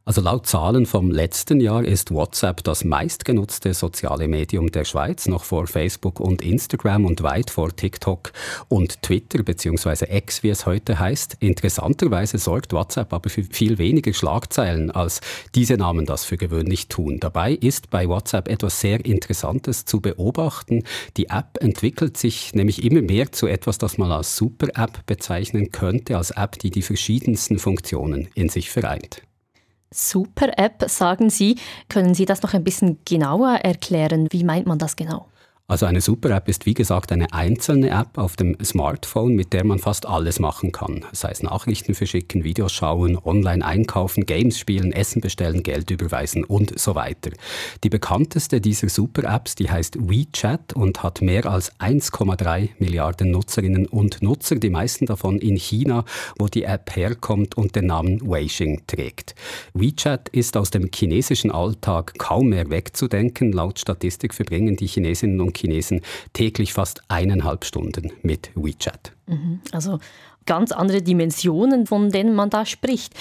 Also 0.07 0.21
laut 0.21 0.45
Zahlen 0.45 0.85
vom 0.85 1.09
letzten 1.09 1.59
Jahr 1.59 1.83
ist 1.83 2.11
WhatsApp 2.11 2.63
das 2.63 2.83
meistgenutzte 2.83 3.73
soziale 3.73 4.27
Medium 4.27 4.71
der 4.71 4.85
Schweiz, 4.85 5.27
noch 5.27 5.43
vor 5.43 5.65
Facebook 5.65 6.19
und 6.19 6.43
Instagram 6.43 7.05
und 7.05 7.23
weit 7.23 7.49
vor 7.49 7.75
TikTok 7.75 8.31
und 8.67 9.01
Twitter 9.01 9.41
bzw. 9.41 10.15
X, 10.15 10.43
wie 10.43 10.49
es 10.49 10.67
heute 10.67 10.99
heißt. 10.99 11.37
Interessanterweise 11.39 12.37
sorgt 12.37 12.71
WhatsApp 12.71 13.13
aber 13.13 13.31
für 13.31 13.41
viel 13.45 13.79
weniger 13.79 14.13
Schlagzeilen, 14.13 14.91
als 14.91 15.21
diese 15.55 15.75
Namen 15.75 16.05
das 16.05 16.23
für 16.23 16.37
gewöhnlich 16.37 16.87
tun. 16.87 17.19
Dabei 17.19 17.53
ist 17.53 17.89
bei 17.89 18.07
WhatsApp 18.07 18.47
etwas 18.47 18.79
sehr 18.79 19.03
Interessantes 19.03 19.85
zu 19.85 20.01
beobachten. 20.01 20.83
Die 21.17 21.29
App 21.29 21.57
entwickelt 21.61 22.15
sich 22.15 22.53
nämlich 22.53 22.83
immer 22.83 23.01
mehr 23.01 23.31
zu 23.31 23.47
etwas, 23.47 23.79
das 23.79 23.97
man 23.97 24.11
als 24.11 24.37
Super-App 24.37 25.07
bezeichnen 25.07 25.71
könnte, 25.71 26.15
als 26.15 26.29
App, 26.29 26.59
die 26.59 26.69
die 26.69 26.83
verschiedensten 26.83 27.57
Funktionen 27.57 28.27
in 28.35 28.49
sich 28.49 28.69
vereint. 28.69 29.23
Super-App, 29.95 30.89
sagen 30.89 31.29
Sie. 31.29 31.57
Können 31.89 32.13
Sie 32.13 32.25
das 32.25 32.41
noch 32.41 32.53
ein 32.53 32.63
bisschen 32.63 32.99
genauer 33.05 33.55
erklären? 33.63 34.27
Wie 34.31 34.43
meint 34.43 34.67
man 34.67 34.77
das 34.77 34.95
genau? 34.95 35.27
Also 35.67 35.87
eine 35.87 35.99
Super-App 35.99 36.47
ist 36.47 36.67
wie 36.67 36.75
gesagt 36.75 37.11
eine 37.11 37.33
einzelne 37.33 37.89
App 37.89 38.19
auf 38.19 38.35
dem 38.35 38.55
Smartphone, 38.63 39.33
mit 39.33 39.51
der 39.51 39.65
man 39.65 39.79
fast 39.79 40.05
alles 40.05 40.39
machen 40.39 40.71
kann. 40.71 41.03
Sei 41.11 41.31
es 41.31 41.41
Nachrichten 41.41 41.95
verschicken, 41.95 42.43
Videos 42.43 42.71
schauen, 42.71 43.17
online 43.17 43.65
einkaufen, 43.65 44.27
Games 44.27 44.59
spielen, 44.59 44.91
Essen 44.91 45.21
bestellen, 45.21 45.63
Geld 45.63 45.89
überweisen 45.89 46.43
und 46.43 46.77
so 46.77 46.93
weiter. 46.93 47.31
Die 47.83 47.89
bekannteste 47.89 48.61
dieser 48.61 48.89
Super-Apps, 48.89 49.55
die 49.55 49.67
heißt 49.67 50.07
WeChat 50.07 50.73
und 50.73 51.01
hat 51.01 51.23
mehr 51.23 51.47
als 51.47 51.73
1,3 51.79 52.69
Milliarden 52.77 53.31
Nutzerinnen 53.31 53.87
und 53.87 54.21
Nutzer, 54.21 54.57
die 54.57 54.69
meisten 54.69 55.07
davon 55.07 55.39
in 55.39 55.55
China, 55.55 56.05
wo 56.37 56.45
die 56.47 56.65
App 56.65 56.95
herkommt 56.95 57.57
und 57.57 57.75
den 57.75 57.87
Namen 57.87 58.21
Weixing 58.21 58.83
trägt. 58.85 59.33
WeChat 59.73 60.29
ist 60.29 60.57
aus 60.57 60.69
dem 60.69 60.91
chinesischen 60.93 61.49
Alltag 61.49 62.13
kaum 62.19 62.49
mehr 62.49 62.69
wegzudenken. 62.69 63.51
Laut 63.51 63.79
Statistik 63.79 64.35
verbringen 64.35 64.75
die 64.75 64.85
Chinesinnen 64.85 65.41
und 65.41 65.54
Chinesen 65.57 66.01
täglich 66.33 66.73
fast 66.73 67.01
eineinhalb 67.07 67.65
Stunden 67.65 68.11
mit 68.21 68.51
WeChat. 68.55 69.11
Mhm. 69.27 69.61
Also 69.71 69.99
ganz 70.45 70.71
andere 70.71 71.01
Dimensionen, 71.01 71.87
von 71.87 72.11
denen 72.11 72.35
man 72.35 72.49
da 72.49 72.65
spricht. 72.65 73.13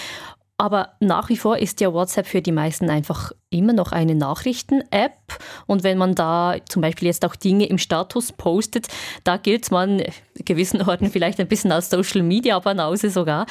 Aber 0.57 0.91
nach 1.01 1.31
wie 1.31 1.37
vor 1.37 1.59
ist 1.59 1.81
ja 1.81 1.93
WhatsApp 1.93 2.27
für 2.27 2.41
die 2.41 2.53
meisten 2.53 2.89
einfach 2.89 3.33
immer 3.51 3.73
noch 3.73 3.91
eine 3.91 4.15
Nachrichten-App. 4.15 5.19
Und 5.67 5.83
wenn 5.83 5.99
man 5.99 6.15
da 6.15 6.57
zum 6.69 6.81
Beispiel 6.81 7.09
jetzt 7.09 7.25
auch 7.25 7.35
Dinge 7.35 7.67
im 7.67 7.79
Status 7.79 8.31
postet, 8.31 8.87
da 9.25 9.37
gilt 9.37 9.71
man 9.73 10.03
gewissen 10.37 10.81
Orten 10.83 11.11
vielleicht 11.11 11.41
ein 11.41 11.49
bisschen 11.49 11.73
als 11.73 11.91
Social-Media-Banause 11.91 13.11
sogar. 13.11 13.47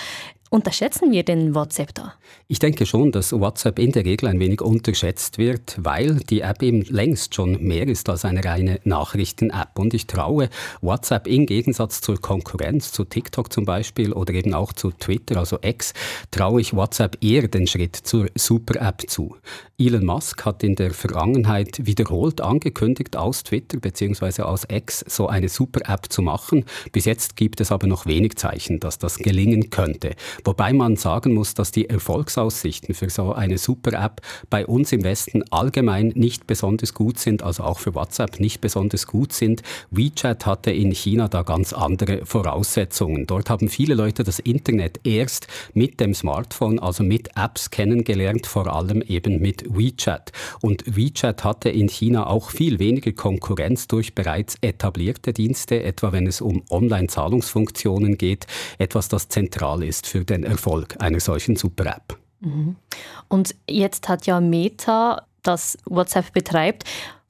Unterschätzen 0.53 1.11
wir 1.11 1.23
den 1.23 1.55
WhatsApp 1.55 1.95
da? 1.95 2.13
Ich 2.47 2.59
denke 2.59 2.85
schon, 2.85 3.11
dass 3.11 3.31
WhatsApp 3.31 3.79
in 3.79 3.91
der 3.91 4.05
Regel 4.05 4.29
ein 4.29 4.39
wenig 4.39 4.61
unterschätzt 4.61 5.39
wird, 5.39 5.77
weil 5.79 6.17
die 6.17 6.41
App 6.41 6.61
eben 6.61 6.83
längst 6.83 7.33
schon 7.33 7.59
mehr 7.63 7.87
ist 7.87 8.07
als 8.07 8.23
eine 8.23 8.45
reine 8.45 8.79
Nachrichten-App. 8.83 9.79
Und 9.79 9.95
ich 9.95 10.05
traue 10.05 10.51
WhatsApp 10.81 11.25
im 11.25 11.47
Gegensatz 11.47 12.01
zur 12.01 12.21
Konkurrenz, 12.21 12.91
zu 12.91 13.03
TikTok 13.03 13.51
zum 13.51 13.65
Beispiel 13.65 14.13
oder 14.13 14.35
eben 14.35 14.53
auch 14.53 14.73
zu 14.73 14.91
Twitter, 14.91 15.37
also 15.37 15.57
X, 15.63 15.93
traue 16.29 16.61
ich 16.61 16.75
WhatsApp 16.75 17.17
eher 17.23 17.47
den 17.47 17.65
Schritt 17.65 17.95
zur 17.95 18.27
Super-App 18.35 19.09
zu. 19.09 19.35
Elon 19.79 20.05
Musk 20.05 20.45
hat 20.45 20.63
in 20.63 20.75
der 20.75 20.91
Vergangenheit 20.91 21.87
wiederholt 21.87 22.41
angekündigt, 22.41 23.17
aus 23.17 23.43
Twitter 23.43 23.79
bzw. 23.79 24.43
aus 24.43 24.67
X 24.69 25.03
so 25.07 25.27
eine 25.27 25.49
Super-App 25.49 26.11
zu 26.11 26.21
machen. 26.21 26.65
Bis 26.91 27.05
jetzt 27.05 27.37
gibt 27.37 27.59
es 27.59 27.71
aber 27.71 27.87
noch 27.87 28.05
wenig 28.05 28.35
Zeichen, 28.35 28.79
dass 28.79 28.99
das 28.99 29.17
gelingen 29.17 29.71
könnte. 29.71 30.15
Wobei 30.45 30.73
man 30.73 30.97
sagen 30.97 31.33
muss, 31.33 31.53
dass 31.53 31.71
die 31.71 31.89
Erfolgsaussichten 31.89 32.93
für 32.93 33.09
so 33.09 33.33
eine 33.33 33.57
Super-App 33.57 34.21
bei 34.49 34.65
uns 34.65 34.91
im 34.91 35.03
Westen 35.03 35.43
allgemein 35.51 36.09
nicht 36.15 36.47
besonders 36.47 36.93
gut 36.93 37.19
sind, 37.19 37.43
also 37.43 37.63
auch 37.63 37.79
für 37.79 37.95
WhatsApp 37.95 38.39
nicht 38.39 38.59
besonders 38.59 39.07
gut 39.07 39.31
sind. 39.31 39.61
WeChat 39.91 40.45
hatte 40.45 40.71
in 40.71 40.91
China 40.91 41.27
da 41.27 41.43
ganz 41.43 41.71
andere 41.71 42.25
Voraussetzungen. 42.25 43.25
Dort 43.25 43.49
haben 43.49 43.69
viele 43.69 43.93
Leute 43.95 44.23
das 44.23 44.39
Internet 44.39 44.99
erst 45.05 45.47
mit 45.73 45.99
dem 45.99 46.13
Smartphone, 46.13 46.79
also 46.79 47.03
mit 47.03 47.29
Apps 47.35 47.69
kennengelernt, 47.69 48.45
vor 48.45 48.67
allem 48.67 49.01
eben 49.01 49.39
mit 49.39 49.63
WeChat. 49.69 50.31
Und 50.61 50.83
WeChat 50.85 51.43
hatte 51.43 51.69
in 51.69 51.87
China 51.87 52.27
auch 52.27 52.49
viel 52.49 52.79
weniger 52.79 53.13
Konkurrenz 53.13 53.87
durch 53.87 54.13
bereits 54.13 54.55
etablierte 54.61 55.31
Dienste, 55.31 55.83
etwa 55.83 56.11
wenn 56.11 56.27
es 56.27 56.41
um 56.41 56.63
Online-Zahlungsfunktionen 56.69 58.17
geht, 58.17 58.47
etwas, 58.77 59.07
das 59.07 59.29
zentral 59.29 59.83
ist 59.83 60.07
für 60.07 60.25
den 60.33 60.43
Erfolg 60.43 60.95
einer 60.99 61.19
solchen 61.19 61.55
Super-App. 61.55 62.17
Mhm. 62.41 62.75
Und 63.29 63.55
jetzt 63.69 64.09
hat 64.09 64.25
ja 64.25 64.41
Meta, 64.41 65.25
das 65.43 65.77
WhatsApp 65.85 66.33
betreibt, 66.33 66.83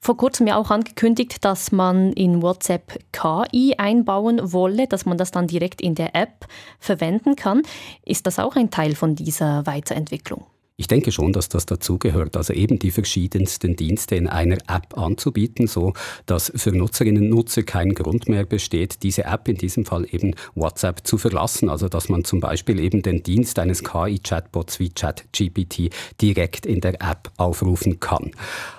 vor 0.04 0.18
kurzem 0.18 0.46
ja 0.46 0.56
auch 0.56 0.70
angekündigt, 0.70 1.44
dass 1.46 1.72
man 1.72 2.12
in 2.12 2.42
WhatsApp 2.42 2.98
KI 3.12 3.74
einbauen 3.78 4.52
wolle, 4.52 4.86
dass 4.86 5.06
man 5.06 5.16
das 5.16 5.30
dann 5.30 5.46
direkt 5.46 5.80
in 5.80 5.94
der 5.94 6.14
App 6.14 6.46
verwenden 6.78 7.36
kann. 7.36 7.62
Ist 8.04 8.26
das 8.26 8.38
auch 8.38 8.54
ein 8.54 8.70
Teil 8.70 8.94
von 8.96 9.14
dieser 9.14 9.64
Weiterentwicklung? 9.64 10.44
Ich 10.76 10.88
denke 10.88 11.12
schon, 11.12 11.32
dass 11.32 11.48
das 11.48 11.66
dazugehört, 11.66 12.36
also 12.36 12.52
eben 12.52 12.80
die 12.80 12.90
verschiedensten 12.90 13.76
Dienste 13.76 14.16
in 14.16 14.26
einer 14.26 14.56
App 14.66 14.98
anzubieten, 14.98 15.68
so 15.68 15.92
dass 16.26 16.50
für 16.56 16.72
Nutzerinnen 16.72 17.22
und 17.22 17.28
Nutzer 17.28 17.62
kein 17.62 17.94
Grund 17.94 18.28
mehr 18.28 18.44
besteht, 18.44 19.04
diese 19.04 19.22
App, 19.22 19.46
in 19.46 19.56
diesem 19.56 19.84
Fall 19.84 20.04
eben 20.10 20.34
WhatsApp, 20.56 21.06
zu 21.06 21.16
verlassen. 21.16 21.68
Also 21.68 21.88
dass 21.88 22.08
man 22.08 22.24
zum 22.24 22.40
Beispiel 22.40 22.80
eben 22.80 23.02
den 23.02 23.22
Dienst 23.22 23.60
eines 23.60 23.84
KI-Chatbots 23.84 24.80
wie 24.80 24.88
ChatGPT 24.88 25.90
direkt 26.20 26.66
in 26.66 26.80
der 26.80 26.94
App 26.94 27.30
aufrufen 27.36 28.00
kann. 28.00 28.32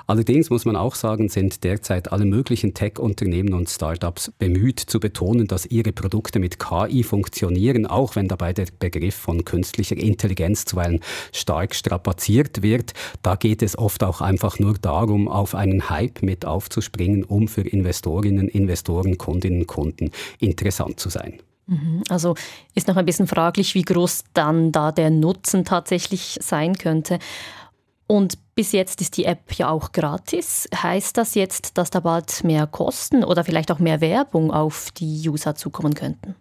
Allerdings 0.07 0.49
muss 0.49 0.65
man 0.65 0.75
auch 0.75 0.95
sagen, 0.95 1.29
sind 1.29 1.63
derzeit 1.63 2.11
alle 2.11 2.25
möglichen 2.25 2.73
Tech-Unternehmen 2.73 3.53
und 3.53 3.69
Startups 3.69 4.31
bemüht 4.37 4.79
zu 4.79 4.99
betonen, 4.99 5.47
dass 5.47 5.65
ihre 5.65 5.91
Produkte 5.91 6.39
mit 6.39 6.59
KI 6.59 7.03
funktionieren, 7.03 7.85
auch 7.85 8.15
wenn 8.15 8.27
dabei 8.27 8.53
der 8.53 8.67
Begriff 8.77 9.15
von 9.15 9.45
künstlicher 9.45 9.97
Intelligenz 9.97 10.65
zuweilen 10.65 10.99
stark 11.33 11.73
strapaziert 11.73 12.61
wird. 12.61 12.93
Da 13.23 13.35
geht 13.35 13.63
es 13.63 13.77
oft 13.77 14.03
auch 14.03 14.21
einfach 14.21 14.59
nur 14.59 14.75
darum, 14.75 15.27
auf 15.27 15.55
einen 15.55 15.89
Hype 15.89 16.21
mit 16.21 16.45
aufzuspringen, 16.45 17.23
um 17.23 17.47
für 17.47 17.61
Investorinnen, 17.61 18.47
Investoren, 18.47 19.17
Kundinnen 19.17 19.61
und 19.61 19.67
Kunden 19.67 20.11
interessant 20.39 20.99
zu 20.99 21.09
sein. 21.09 21.39
Mhm. 21.67 22.03
Also 22.09 22.35
ist 22.75 22.87
noch 22.87 22.97
ein 22.97 23.05
bisschen 23.05 23.27
fraglich, 23.27 23.75
wie 23.75 23.81
groß 23.81 24.25
dann 24.33 24.71
da 24.71 24.91
der 24.91 25.09
Nutzen 25.09 25.65
tatsächlich 25.65 26.37
sein 26.41 26.77
könnte. 26.77 27.19
Und 28.07 28.37
bis 28.55 28.71
jetzt 28.71 29.01
ist 29.01 29.17
die 29.17 29.25
App 29.25 29.53
ja 29.53 29.69
auch 29.69 29.91
gratis. 29.91 30.67
Heißt 30.73 31.17
das 31.17 31.35
jetzt, 31.35 31.77
dass 31.77 31.89
da 31.89 31.99
bald 31.99 32.43
mehr 32.43 32.67
Kosten 32.67 33.23
oder 33.23 33.43
vielleicht 33.43 33.71
auch 33.71 33.79
mehr 33.79 34.01
Werbung 34.01 34.51
auf 34.51 34.91
die 34.91 35.27
User 35.27 35.55
zukommen 35.55 35.95
könnten? 35.95 36.35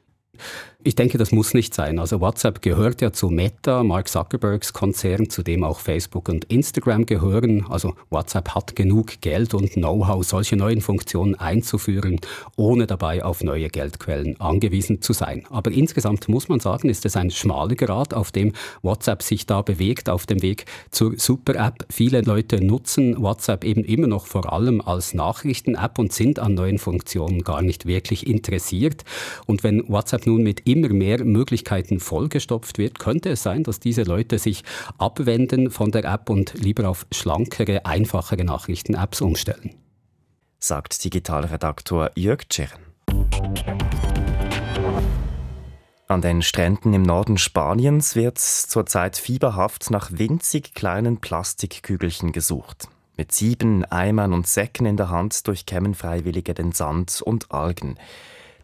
Ich 0.87 0.97
denke, 0.97 1.17
das 1.17 1.33
muss 1.33 1.55
nicht 1.55 1.73
sein. 1.73 1.99
Also 1.99 2.21
WhatsApp 2.21 2.61
gehört 2.61 3.01
ja 3.01 3.11
zu 3.11 3.31
Meta, 3.31 3.83
Mark 3.83 4.07
Zuckerbergs 4.07 4.75
Konzern, 4.75 5.31
zu 5.31 5.43
dem 5.43 5.65
auch 5.65 5.81
Facebook 5.81 6.29
und 6.29 6.45
Instagram 6.53 7.07
gehören. 7.07 7.65
Also 7.71 7.95
WhatsApp 8.11 8.51
hat 8.51 8.77
genug 8.77 9.23
Geld 9.23 9.55
und 9.55 9.73
Know-how, 9.73 10.23
solche 10.23 10.57
neuen 10.57 10.83
Funktionen 10.83 11.37
einzuführen, 11.37 12.21
ohne 12.57 12.87
dabei 12.87 13.25
auf 13.25 13.43
neue 13.43 13.71
Geldquellen 13.71 14.39
angewiesen 14.43 15.01
zu 15.01 15.15
sein. 15.15 15.45
Aber 15.49 15.71
insgesamt 15.71 16.29
muss 16.29 16.51
man 16.51 16.61
sagen, 16.61 16.91
ist 16.91 17.07
es 17.07 17.17
ein 17.17 17.31
schmaler 17.31 17.77
Grad, 17.77 18.13
auf 18.13 18.31
dem 18.31 18.53
WhatsApp 18.83 19.23
sich 19.23 19.47
da 19.47 19.63
bewegt, 19.63 20.11
auf 20.11 20.27
dem 20.27 20.43
Weg 20.43 20.67
zur 20.91 21.15
Super-App. 21.17 21.87
Viele 21.89 22.21
Leute 22.21 22.63
nutzen 22.63 23.23
WhatsApp 23.23 23.65
eben 23.65 23.85
immer 23.85 24.07
noch 24.07 24.27
vor 24.27 24.53
allem 24.53 24.83
als 24.83 25.15
Nachrichten-App 25.15 25.99
und 25.99 26.13
sind 26.13 26.39
an 26.39 26.53
neuen 26.53 26.77
Funktionen 26.77 27.43
gar 27.43 27.63
nicht 27.63 27.87
wirklich 27.87 28.27
interessiert. 28.27 29.05
Und 29.47 29.65
wenn 29.65 29.89
WhatsApp 29.89 30.27
nun 30.27 30.43
mit 30.43 30.69
immer 30.75 30.93
mehr 30.93 31.25
Möglichkeiten 31.25 32.01
vollgestopft 32.01 32.79
wird, 32.79 32.99
könnte 32.99 33.31
es 33.31 33.43
sein, 33.45 33.63
dass 33.63 33.79
diese 33.79 34.03
Leute 34.03 34.39
sich 34.39 34.65
abwenden 34.99 35.71
von 35.71 35.93
der 35.93 36.05
App 36.05 36.29
und 36.29 36.55
lieber 36.55 36.89
auf 36.89 37.07
schlankere, 37.13 37.87
einfachere 37.87 38.45
Nachrichten-Apps 38.45 39.21
umstellen. 39.21 39.75
Sagt 40.59 41.05
Digitalredaktor 41.05 42.11
Jörg 42.17 42.49
Tschern. 42.49 42.71
An 46.09 46.21
den 46.21 46.43
Stränden 46.43 46.93
im 46.93 47.03
Norden 47.03 47.39
Spaniens 47.39 48.17
wird 48.17 48.39
zurzeit 48.39 49.17
fieberhaft 49.17 49.91
nach 49.91 50.11
winzig 50.13 50.75
kleinen 50.75 51.21
Plastikkügelchen 51.21 52.33
gesucht. 52.33 52.89
Mit 53.17 53.31
sieben 53.31 53.85
Eimern 53.85 54.33
und 54.33 54.49
Säcken 54.49 54.87
in 54.87 54.97
der 54.97 55.09
Hand 55.09 55.47
durchkämmen 55.47 55.95
Freiwillige 55.95 56.53
den 56.53 56.73
Sand 56.73 57.23
und 57.23 57.53
Algen. 57.53 57.97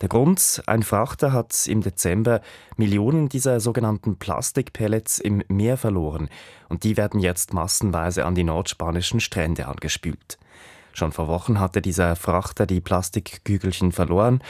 Der 0.00 0.09
Grund, 0.09 0.62
ein 0.66 0.83
Frachter 0.83 1.33
hat 1.33 1.66
im 1.66 1.83
Dezember 1.83 2.40
Millionen 2.76 3.28
dieser 3.28 3.61
sogenannten 3.61 4.16
Plastikpellets 4.16 5.19
im 5.19 5.42
Meer 5.49 5.76
verloren 5.76 6.30
und 6.71 6.85
die 6.85 6.97
werden 6.97 7.21
jetzt 7.21 7.52
massenweise 7.52 8.25
an 8.25 8.35
die 8.35 8.45
nordspanischen 8.45 9.21
Strände 9.21 9.69
angespült. 9.69 10.38
Schon 10.95 11.12
vor 11.12 11.28
Wochen 11.28 11.61
hatte 11.61 11.83
dieser 11.83 12.16
Frachter 12.16 12.66
die 12.66 12.80
Plastikkügelchen 12.80 13.92
verloren. 13.92 14.42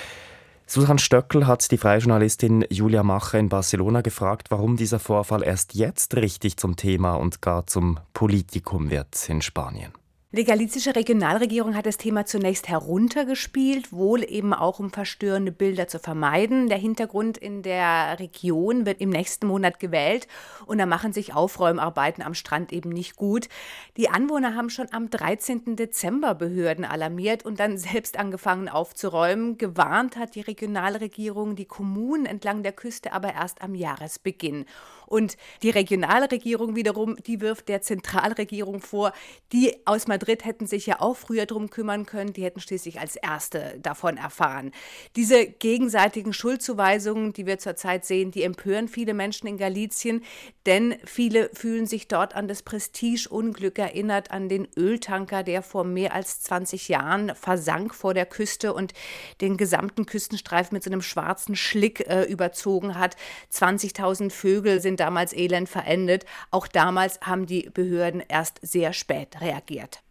Susan 0.67 0.99
Stöckel 0.99 1.49
hat 1.49 1.69
die 1.73 1.79
freie 1.79 1.99
Journalistin 1.99 2.65
Julia 2.71 3.03
Macher 3.03 3.41
in 3.41 3.49
Barcelona 3.49 4.03
gefragt, 4.03 4.53
warum 4.53 4.77
dieser 4.77 5.01
Vorfall 5.01 5.43
erst 5.43 5.75
jetzt 5.75 6.15
richtig 6.15 6.59
zum 6.59 6.77
Thema 6.77 7.15
und 7.15 7.43
gar 7.43 7.67
zum 7.67 7.99
Politikum 8.15 8.89
wird 8.89 9.29
in 9.29 9.43
Spanien. 9.43 9.93
Die 10.33 10.45
galizische 10.45 10.95
Regionalregierung 10.95 11.75
hat 11.75 11.87
das 11.87 11.97
Thema 11.97 12.25
zunächst 12.25 12.69
heruntergespielt, 12.69 13.93
wohl 13.93 14.23
eben 14.23 14.55
auch 14.55 14.79
um 14.79 14.93
verstörende 14.93 15.51
Bilder 15.51 15.89
zu 15.89 15.99
vermeiden. 15.99 16.69
Der 16.69 16.79
Hintergrund 16.79 17.37
in 17.37 17.63
der 17.63 18.21
Region 18.21 18.87
wird 18.87 19.01
im 19.01 19.11
nächsten 19.11 19.49
Monat 19.49 19.81
gewählt 19.81 20.29
und 20.67 20.79
da 20.79 20.87
machen 20.87 21.13
sich 21.13 21.35
Aufräumarbeiten 21.35 22.23
am 22.23 22.35
Strand 22.35 22.73
eben 22.73 22.91
nicht 22.91 23.17
gut. 23.17 23.49
Die 23.97 24.09
Anwohner 24.09 24.55
haben 24.55 24.71
schon 24.71 24.87
am 24.93 25.11
13. 25.11 25.75
Dezember 25.75 26.37
Behörden 26.37 26.85
alarmiert 26.85 27.45
und 27.45 27.59
dann 27.59 27.77
selbst 27.77 28.17
angefangen 28.17 28.69
aufzuräumen. 28.69 29.59
Gewarnt 29.59 30.17
hat 30.17 30.37
die 30.37 30.43
Regionalregierung 30.43 31.57
die 31.57 31.65
Kommunen 31.65 32.25
entlang 32.25 32.63
der 32.63 32.71
Küste 32.71 33.13
aber 33.13 33.35
erst 33.35 33.63
am 33.63 33.75
Jahresbeginn. 33.75 34.67
Und 35.09 35.37
die 35.65 35.71
Regionalregierung 35.71 36.77
wiederum, 36.77 37.17
die 37.17 37.41
wirft 37.41 37.69
der 37.69 37.83
Zentralregierung 37.83 38.81
vor, 38.81 39.13
die 39.51 39.75
aus 39.85 40.07
Madrid 40.07 40.20
hätten 40.29 40.67
sich 40.67 40.87
ja 40.87 41.01
auch 41.01 41.17
früher 41.17 41.47
drum 41.47 41.71
kümmern 41.71 42.07
können, 42.07 42.33
die 42.33 42.45
hätten 42.45 42.61
schließlich 42.61 43.01
als 43.01 43.17
Erste 43.17 43.79
davon 43.83 44.17
erfahren. 44.17 44.73
Diese 45.17 45.47
gegenseitigen 45.47 46.33
Schuldzuweisungen, 46.33 47.33
die 47.33 47.47
wir 47.47 47.59
zurzeit 47.59 48.05
sehen, 48.05 48.31
die 48.31 48.43
empören 48.43 48.89
viele 48.89 49.15
Menschen 49.15 49.47
in 49.47 49.57
Galizien, 49.57 50.23
denn 50.67 50.97
viele 51.05 51.51
fühlen 51.53 51.87
sich 51.87 52.09
dort 52.09 52.35
an 52.35 52.49
das 52.49 52.63
Prestigeunglück 52.63 53.79
erinnert, 53.79 54.31
an 54.31 54.49
den 54.49 54.69
Öltanker, 54.77 55.43
der 55.43 55.63
vor 55.63 55.85
mehr 55.85 56.15
als 56.15 56.43
20 56.43 56.89
Jahren 56.89 57.35
versank 57.35 57.95
vor 57.95 58.15
der 58.15 58.27
Küste 58.27 58.73
und 58.75 58.93
den 59.41 59.57
gesamten 59.57 60.07
Küstenstreifen 60.07 60.75
mit 60.75 60.85
so 60.85 60.91
einem 60.91 61.03
schwarzen 61.03 61.57
Schlick 61.57 62.07
äh, 62.09 62.25
überzogen 62.25 62.99
hat. 62.99 63.17
20.000 63.53 64.31
Vögel 64.31 64.81
sind 64.81 65.01
damals 65.01 65.33
elend 65.33 65.69
verendet. 65.69 66.25
Auch 66.51 66.67
damals 66.67 67.21
haben 67.21 67.47
die 67.47 67.71
Behörden 67.71 68.23
erst 68.29 68.59
sehr 68.63 68.93
spät 68.93 69.41
reagiert. 69.41 70.03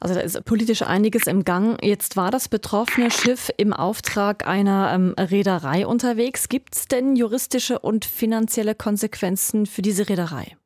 Also 0.00 0.16
da 0.16 0.20
ist 0.20 0.44
politisch 0.44 0.82
einiges 0.82 1.28
im 1.28 1.44
Gang. 1.44 1.78
Jetzt 1.80 2.16
war 2.16 2.32
das 2.32 2.48
betroffene 2.48 3.10
Schiff 3.10 3.50
im 3.56 3.72
Auftrag 3.72 4.48
einer 4.48 4.92
ähm, 4.92 5.14
Reederei 5.16 5.86
unterwegs. 5.86 6.48
Gibt 6.48 6.74
es 6.74 6.88
denn 6.88 7.14
juristische 7.14 7.78
und 7.78 8.04
finanzielle 8.04 8.74
Konsequenzen 8.74 9.64
für 9.64 9.82
diese 9.82 10.08
Reederei? 10.08 10.56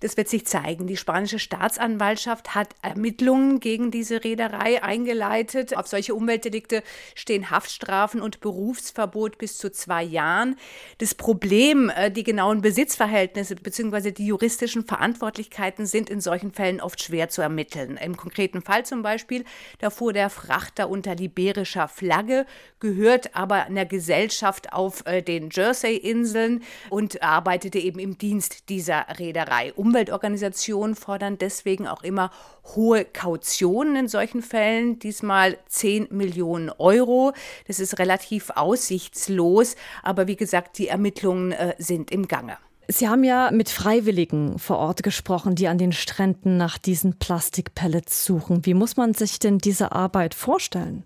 Das 0.00 0.16
wird 0.16 0.28
sich 0.28 0.46
zeigen. 0.46 0.86
Die 0.86 0.96
spanische 0.96 1.38
Staatsanwaltschaft 1.38 2.54
hat 2.54 2.74
Ermittlungen 2.80 3.60
gegen 3.60 3.90
diese 3.90 4.24
Reederei 4.24 4.82
eingeleitet. 4.82 5.76
Auf 5.76 5.86
solche 5.88 6.14
Umweltdelikte 6.14 6.82
stehen 7.14 7.50
Haftstrafen 7.50 8.22
und 8.22 8.40
Berufsverbot 8.40 9.36
bis 9.36 9.58
zu 9.58 9.70
zwei 9.70 10.02
Jahren. 10.02 10.56
Das 10.98 11.14
Problem, 11.14 11.90
äh, 11.94 12.10
die 12.10 12.22
genauen 12.22 12.62
Besitzverhältnisse 12.62 13.56
bzw. 13.56 14.12
die 14.12 14.26
juristischen 14.26 14.86
Verantwortlichkeiten 14.86 15.84
sind 15.84 16.08
in 16.08 16.22
solchen 16.22 16.52
Fällen 16.52 16.80
oft 16.80 17.02
schwer 17.02 17.28
zu 17.28 17.42
ermitteln. 17.42 17.98
Im 17.98 18.16
konkreten 18.16 18.62
Fall 18.62 18.86
zum 18.86 19.02
Beispiel, 19.02 19.44
da 19.80 19.90
fuhr 19.90 20.14
der 20.14 20.30
Frachter 20.30 20.88
unter 20.88 21.14
liberischer 21.14 21.88
Flagge, 21.88 22.46
gehört 22.80 23.36
aber 23.36 23.66
einer 23.66 23.84
Gesellschaft 23.84 24.72
auf 24.72 25.04
äh, 25.04 25.20
den 25.20 25.50
Jersey-Inseln 25.50 26.62
und 26.88 27.22
arbeitete 27.22 27.78
eben 27.78 27.98
im 27.98 28.16
Dienst 28.16 28.70
dieser 28.70 29.06
Reederei. 29.18 29.74
Um 29.74 29.89
Umweltorganisationen 29.90 30.94
fordern 30.94 31.36
deswegen 31.36 31.88
auch 31.88 32.04
immer 32.04 32.30
hohe 32.76 33.04
Kautionen 33.04 33.96
in 33.96 34.06
solchen 34.06 34.40
Fällen, 34.40 35.00
diesmal 35.00 35.58
10 35.66 36.08
Millionen 36.12 36.70
Euro. 36.70 37.32
Das 37.66 37.80
ist 37.80 37.98
relativ 37.98 38.50
aussichtslos, 38.50 39.74
aber 40.04 40.28
wie 40.28 40.36
gesagt, 40.36 40.78
die 40.78 40.86
Ermittlungen 40.86 41.50
äh, 41.50 41.74
sind 41.78 42.12
im 42.12 42.28
Gange. 42.28 42.56
Sie 42.92 43.08
haben 43.08 43.22
ja 43.22 43.52
mit 43.52 43.68
Freiwilligen 43.68 44.58
vor 44.58 44.78
Ort 44.78 45.04
gesprochen, 45.04 45.54
die 45.54 45.68
an 45.68 45.78
den 45.78 45.92
Stränden 45.92 46.56
nach 46.56 46.76
diesen 46.76 47.20
Plastikpellets 47.20 48.24
suchen. 48.24 48.66
Wie 48.66 48.74
muss 48.74 48.96
man 48.96 49.14
sich 49.14 49.38
denn 49.38 49.58
diese 49.58 49.92
Arbeit 49.92 50.34
vorstellen? 50.34 51.04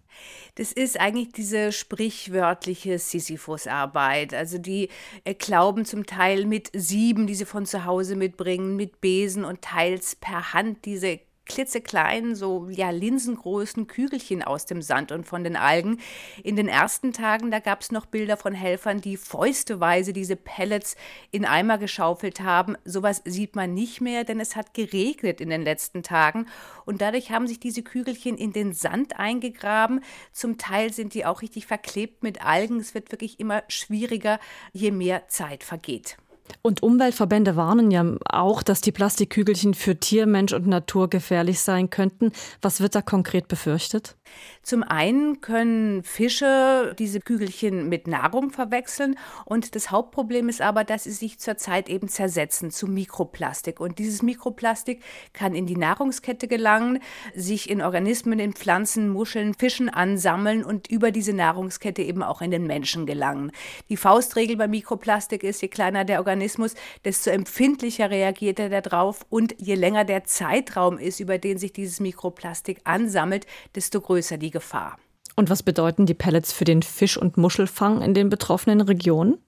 Das 0.55 0.73
ist 0.73 0.99
eigentlich 0.99 1.33
diese 1.33 1.73
sprichwörtliche 1.73 2.99
Sisyphus-Arbeit. 2.99 4.33
Also 4.33 4.57
die 4.57 4.89
äh, 5.25 5.35
glauben 5.35 5.85
zum 5.85 6.07
Teil 6.07 6.47
mit 6.47 6.71
Sieben, 6.73 7.27
die 7.27 7.35
sie 7.35 7.45
von 7.45 7.67
zu 7.67 7.85
Hause 7.85 8.17
mitbringen, 8.17 8.77
mit 8.77 9.03
Besen 9.03 9.45
und 9.45 9.61
teils 9.61 10.17
per 10.17 10.55
Hand 10.55 10.87
diese 10.87 11.21
klitzekleinen, 11.47 12.35
so 12.35 12.69
ja 12.71 12.91
linsengroßen 12.91 13.87
Kügelchen 13.87 14.43
aus 14.43 14.67
dem 14.67 14.83
Sand 14.83 15.13
und 15.13 15.27
von 15.27 15.45
den 15.45 15.57
Algen. 15.57 15.99
In 16.43 16.57
den 16.57 16.69
ersten 16.69 17.13
Tagen, 17.13 17.51
da 17.51 17.59
gab 17.59 17.81
es 17.81 17.93
noch 17.93 18.07
Bilder 18.07 18.37
von 18.37 18.55
Helfern, 18.55 19.01
die 19.01 19.17
fäusteweise 19.17 20.13
diese 20.13 20.37
Pellets 20.37 20.97
in 21.31 21.45
Eimer 21.45 21.79
geschaufelt 21.79 22.41
haben. 22.41 22.77
Sowas 22.85 23.23
sieht 23.25 23.57
man 23.57 23.75
nicht 23.75 24.01
mehr, 24.01 24.25
denn 24.25 24.41
es 24.41 24.57
hat 24.57 24.75
geregnet 24.75 25.41
in 25.41 25.51
den 25.51 25.63
letzten 25.63 26.03
Tagen 26.03 26.47
und 26.85 27.01
dadurch 27.01 27.31
haben 27.31 27.47
sich 27.47 27.61
diese 27.61 27.83
Kügelchen 27.83 28.37
in 28.37 28.53
den 28.53 28.73
Sand 28.73 29.19
eingegraben. 29.19 30.01
Zum 30.33 30.59
Teil 30.59 30.93
sind 30.93 31.15
die 31.15 31.27
auch 31.27 31.43
richtig 31.43 31.67
verklebt 31.67 32.23
mit 32.23 32.45
Algen. 32.45 32.81
Es 32.81 32.95
wird 32.95 33.13
wirklich 33.13 33.41
immer 33.41 33.63
schwieriger, 33.69 34.39
je 34.73 34.91
mehr 34.91 35.29
Zeit 35.29 35.65
vergeht. 35.65 36.17
Und 36.63 36.83
Umweltverbände 36.83 37.57
warnen 37.57 37.91
ja 37.91 38.05
auch, 38.25 38.63
dass 38.63 38.81
die 38.81 38.93
Plastikkügelchen 38.93 39.75
für 39.75 39.99
Tier, 39.99 40.27
Mensch 40.27 40.53
und 40.53 40.67
Natur 40.67 41.09
gefährlich 41.09 41.61
sein 41.61 41.91
könnten. 41.91 42.33
Was 42.63 42.81
wird 42.81 42.95
da 42.95 43.03
konkret 43.03 43.49
befürchtet? 43.49 44.17
Zum 44.63 44.83
einen 44.83 45.41
können 45.41 46.03
Fische 46.03 46.95
diese 46.99 47.21
Kügelchen 47.21 47.89
mit 47.89 48.07
Nahrung 48.07 48.51
verwechseln 48.51 49.17
und 49.45 49.75
das 49.75 49.91
Hauptproblem 49.91 50.49
ist 50.49 50.63
aber, 50.63 50.85
dass 50.85 51.05
sie 51.05 51.13
sich 51.13 51.39
zurzeit 51.39 51.89
eben 51.89 52.09
zersetzen 52.09 52.71
zu 52.71 52.87
Mikroplastik 52.87 53.81
und 53.81 53.99
dieses 53.99 54.23
Mikroplastik 54.23 55.03
kann 55.33 55.55
in 55.55 55.67
die 55.67 55.77
Nahrungskette 55.77 56.49
gelangen, 56.49 57.01
sich 57.35 57.69
in 57.69 57.83
Organismen, 57.83 58.39
in 58.39 58.53
Pflanzen, 58.53 59.09
Muscheln, 59.09 59.55
Fischen 59.55 59.89
ansammeln 59.89 60.65
und 60.65 60.91
über 60.91 61.11
diese 61.11 61.33
Nahrungskette 61.33 62.03
eben 62.03 62.23
auch 62.23 62.41
in 62.41 62.51
den 62.51 62.67
Menschen 62.67 63.07
gelangen. 63.07 63.53
Die 63.89 63.97
Faustregel 63.97 64.57
bei 64.57 64.69
Mikroplastik 64.69 65.43
ist, 65.43 65.63
je 65.63 65.69
kleiner 65.69 66.05
der 66.05 66.19
Organismus, 66.19 66.75
desto 67.05 67.31
empfindlicher 67.31 68.11
reagiert 68.11 68.59
er 68.59 68.81
darauf 68.81 69.27
und 69.29 69.55
je 69.59 69.75
länger 69.75 70.05
der 70.05 70.25
Zeitraum 70.25 70.99
ist, 70.99 71.21
über 71.21 71.39
den 71.39 71.59
sich 71.59 71.73
dieses 71.73 72.01
Mikroplastik 72.01 72.81
ansammelt, 72.85 73.47
desto 73.75 74.01
größer 74.01 74.24
die 74.39 74.51
Gefahr. 74.51 74.99
Und 75.37 75.51
was 75.51 75.63
bedeuten 75.63 76.07
die 76.07 76.15
Pellets 76.15 76.53
für 76.53 76.65
den 76.65 76.83
Fisch- 76.83 77.17
und 77.17 77.37
Muschelfang 77.37 78.03
in 78.03 78.15
den 78.15 78.29
betroffenen 78.29 78.81
Regionen? 78.81 79.39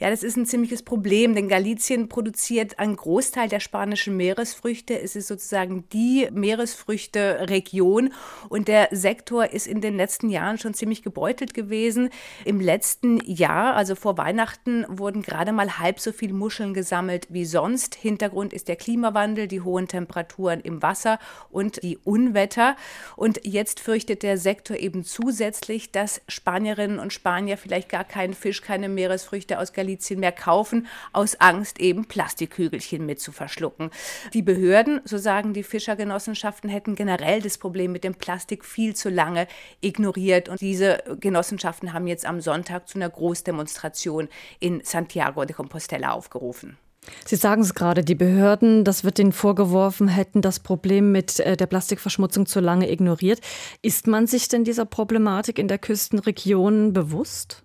Ja, 0.00 0.10
das 0.10 0.22
ist 0.22 0.36
ein 0.36 0.46
ziemliches 0.46 0.84
Problem, 0.84 1.34
denn 1.34 1.48
Galicien 1.48 2.08
produziert 2.08 2.78
einen 2.78 2.94
Großteil 2.94 3.48
der 3.48 3.58
spanischen 3.58 4.16
Meeresfrüchte. 4.16 4.96
Es 4.96 5.16
ist 5.16 5.26
sozusagen 5.26 5.88
die 5.92 6.28
Meeresfrüchte-Region 6.30 8.12
und 8.48 8.68
der 8.68 8.90
Sektor 8.92 9.46
ist 9.50 9.66
in 9.66 9.80
den 9.80 9.96
letzten 9.96 10.30
Jahren 10.30 10.56
schon 10.56 10.72
ziemlich 10.72 11.02
gebeutelt 11.02 11.52
gewesen. 11.52 12.10
Im 12.44 12.60
letzten 12.60 13.18
Jahr, 13.26 13.74
also 13.74 13.96
vor 13.96 14.16
Weihnachten, 14.18 14.86
wurden 14.88 15.22
gerade 15.22 15.50
mal 15.50 15.80
halb 15.80 15.98
so 15.98 16.12
viel 16.12 16.32
Muscheln 16.32 16.74
gesammelt 16.74 17.26
wie 17.30 17.44
sonst. 17.44 17.96
Hintergrund 17.96 18.52
ist 18.52 18.68
der 18.68 18.76
Klimawandel, 18.76 19.48
die 19.48 19.62
hohen 19.62 19.88
Temperaturen 19.88 20.60
im 20.60 20.80
Wasser 20.80 21.18
und 21.50 21.82
die 21.82 21.98
Unwetter. 22.04 22.76
Und 23.16 23.40
jetzt 23.42 23.80
fürchtet 23.80 24.22
der 24.22 24.38
Sektor 24.38 24.76
eben 24.76 25.02
zusätzlich, 25.02 25.90
dass 25.90 26.20
Spanierinnen 26.28 27.00
und 27.00 27.12
Spanier 27.12 27.56
vielleicht 27.58 27.88
gar 27.88 28.04
keinen 28.04 28.34
Fisch, 28.34 28.62
keine 28.62 28.88
Meeresfrüchte 28.88 29.58
aus 29.58 29.72
Galicien 29.72 29.87
Galizien 29.88 30.20
mehr 30.20 30.32
kaufen, 30.32 30.86
aus 31.12 31.40
Angst 31.40 31.80
eben 31.80 32.04
Plastikkügelchen 32.04 33.06
mit 33.06 33.20
zu 33.20 33.32
verschlucken. 33.32 33.90
Die 34.34 34.42
Behörden, 34.42 35.00
so 35.04 35.16
sagen 35.16 35.54
die 35.54 35.62
Fischergenossenschaften, 35.62 36.68
hätten 36.68 36.94
generell 36.94 37.40
das 37.40 37.58
Problem 37.58 37.92
mit 37.92 38.04
dem 38.04 38.14
Plastik 38.14 38.64
viel 38.64 38.94
zu 38.94 39.08
lange 39.08 39.46
ignoriert. 39.80 40.48
Und 40.48 40.60
diese 40.60 41.02
Genossenschaften 41.18 41.92
haben 41.92 42.06
jetzt 42.06 42.26
am 42.26 42.40
Sonntag 42.40 42.88
zu 42.88 42.98
einer 42.98 43.08
Großdemonstration 43.08 44.28
in 44.60 44.82
Santiago 44.84 45.44
de 45.44 45.56
Compostela 45.56 46.12
aufgerufen. 46.12 46.76
Sie 47.24 47.36
sagen 47.36 47.62
es 47.62 47.74
gerade, 47.74 48.04
die 48.04 48.14
Behörden, 48.14 48.84
das 48.84 49.02
wird 49.02 49.18
ihnen 49.18 49.32
vorgeworfen, 49.32 50.08
hätten 50.08 50.42
das 50.42 50.60
Problem 50.60 51.10
mit 51.10 51.40
äh, 51.40 51.56
der 51.56 51.66
Plastikverschmutzung 51.66 52.44
zu 52.44 52.60
lange 52.60 52.90
ignoriert. 52.90 53.40
Ist 53.80 54.06
man 54.06 54.26
sich 54.26 54.48
denn 54.48 54.64
dieser 54.64 54.84
Problematik 54.84 55.58
in 55.58 55.68
der 55.68 55.78
Küstenregion 55.78 56.92
bewusst? 56.92 57.64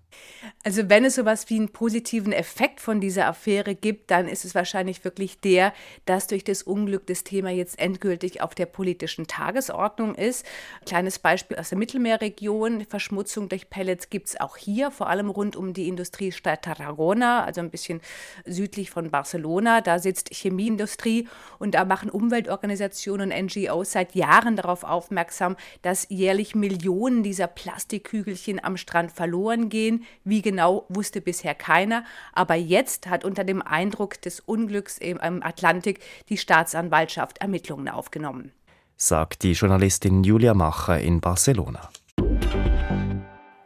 Also 0.65 0.89
wenn 0.89 1.03
es 1.03 1.15
sowas 1.15 1.49
wie 1.49 1.57
einen 1.57 1.69
positiven 1.69 2.31
Effekt 2.31 2.79
von 2.79 3.01
dieser 3.01 3.27
Affäre 3.27 3.75
gibt, 3.75 4.09
dann 4.11 4.29
ist 4.29 4.45
es 4.45 4.55
wahrscheinlich 4.55 5.03
wirklich 5.03 5.41
der, 5.41 5.73
dass 6.05 6.27
durch 6.27 6.45
das 6.45 6.63
Unglück 6.63 7.05
das 7.07 7.25
Thema 7.25 7.49
jetzt 7.49 7.77
endgültig 7.79 8.41
auf 8.41 8.55
der 8.55 8.65
politischen 8.65 9.27
Tagesordnung 9.27 10.15
ist. 10.15 10.45
Kleines 10.85 11.19
Beispiel 11.19 11.57
aus 11.57 11.67
der 11.69 11.77
Mittelmeerregion. 11.77 12.85
Verschmutzung 12.85 13.49
durch 13.49 13.69
Pellets 13.69 14.09
gibt 14.09 14.29
es 14.29 14.39
auch 14.39 14.55
hier, 14.55 14.89
vor 14.89 15.09
allem 15.09 15.29
rund 15.29 15.57
um 15.57 15.73
die 15.73 15.89
Industriestadt 15.89 16.61
Tarragona, 16.61 17.43
also 17.43 17.59
ein 17.59 17.69
bisschen 17.69 17.99
südlich 18.45 18.89
von 18.89 19.11
Barcelona. 19.11 19.81
Da 19.81 19.99
sitzt 19.99 20.29
Chemieindustrie 20.33 21.27
und 21.59 21.75
da 21.75 21.83
machen 21.83 22.09
Umweltorganisationen 22.09 23.33
und 23.33 23.45
NGOs 23.45 23.91
seit 23.91 24.15
Jahren 24.15 24.55
darauf 24.55 24.85
aufmerksam, 24.85 25.57
dass 25.81 26.07
jährlich 26.09 26.55
Millionen 26.55 27.21
dieser 27.21 27.47
Plastikkügelchen 27.47 28.63
am 28.63 28.77
Strand 28.77 29.11
verloren 29.11 29.67
gehen. 29.67 30.05
Wie 30.23 30.41
genau 30.53 30.85
wusste 30.87 31.19
bisher 31.19 31.55
keiner, 31.55 32.05
aber 32.31 32.53
jetzt 32.53 33.07
hat 33.07 33.25
unter 33.25 33.43
dem 33.43 33.61
Eindruck 33.61 34.21
des 34.21 34.39
Unglücks 34.39 34.99
im 34.99 35.41
Atlantik 35.41 35.99
die 36.29 36.37
Staatsanwaltschaft 36.37 37.39
Ermittlungen 37.39 37.89
aufgenommen. 37.89 38.51
Sagt 38.95 39.41
die 39.41 39.53
Journalistin 39.53 40.23
Julia 40.23 40.53
Macher 40.53 40.99
in 40.99 41.19
Barcelona. 41.21 41.89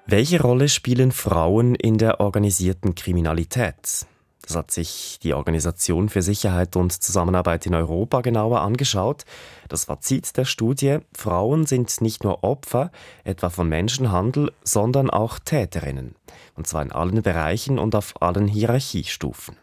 Welche 0.05 0.41
Rolle 0.41 0.69
spielen 0.69 1.11
Frauen 1.11 1.75
in 1.75 1.97
der 1.97 2.21
organisierten 2.21 2.95
Kriminalität? 2.95 4.07
Das 4.47 4.55
hat 4.55 4.71
sich 4.71 5.19
die 5.21 5.33
Organisation 5.33 6.07
für 6.07 6.21
Sicherheit 6.21 6.77
und 6.77 6.93
Zusammenarbeit 6.93 7.65
in 7.65 7.75
Europa 7.75 8.21
genauer 8.21 8.61
angeschaut. 8.61 9.25
Das 9.67 9.83
Fazit 9.83 10.37
der 10.37 10.45
Studie, 10.45 10.99
Frauen 11.13 11.65
sind 11.65 11.99
nicht 11.99 12.23
nur 12.23 12.45
Opfer, 12.45 12.91
etwa 13.25 13.49
von 13.49 13.67
Menschenhandel, 13.67 14.53
sondern 14.63 15.09
auch 15.09 15.37
Täterinnen. 15.39 16.15
Und 16.55 16.65
zwar 16.65 16.81
in 16.81 16.93
allen 16.93 17.21
Bereichen 17.21 17.77
und 17.77 17.93
auf 17.93 18.21
allen 18.21 18.47
Hierarchiestufen. 18.47 19.57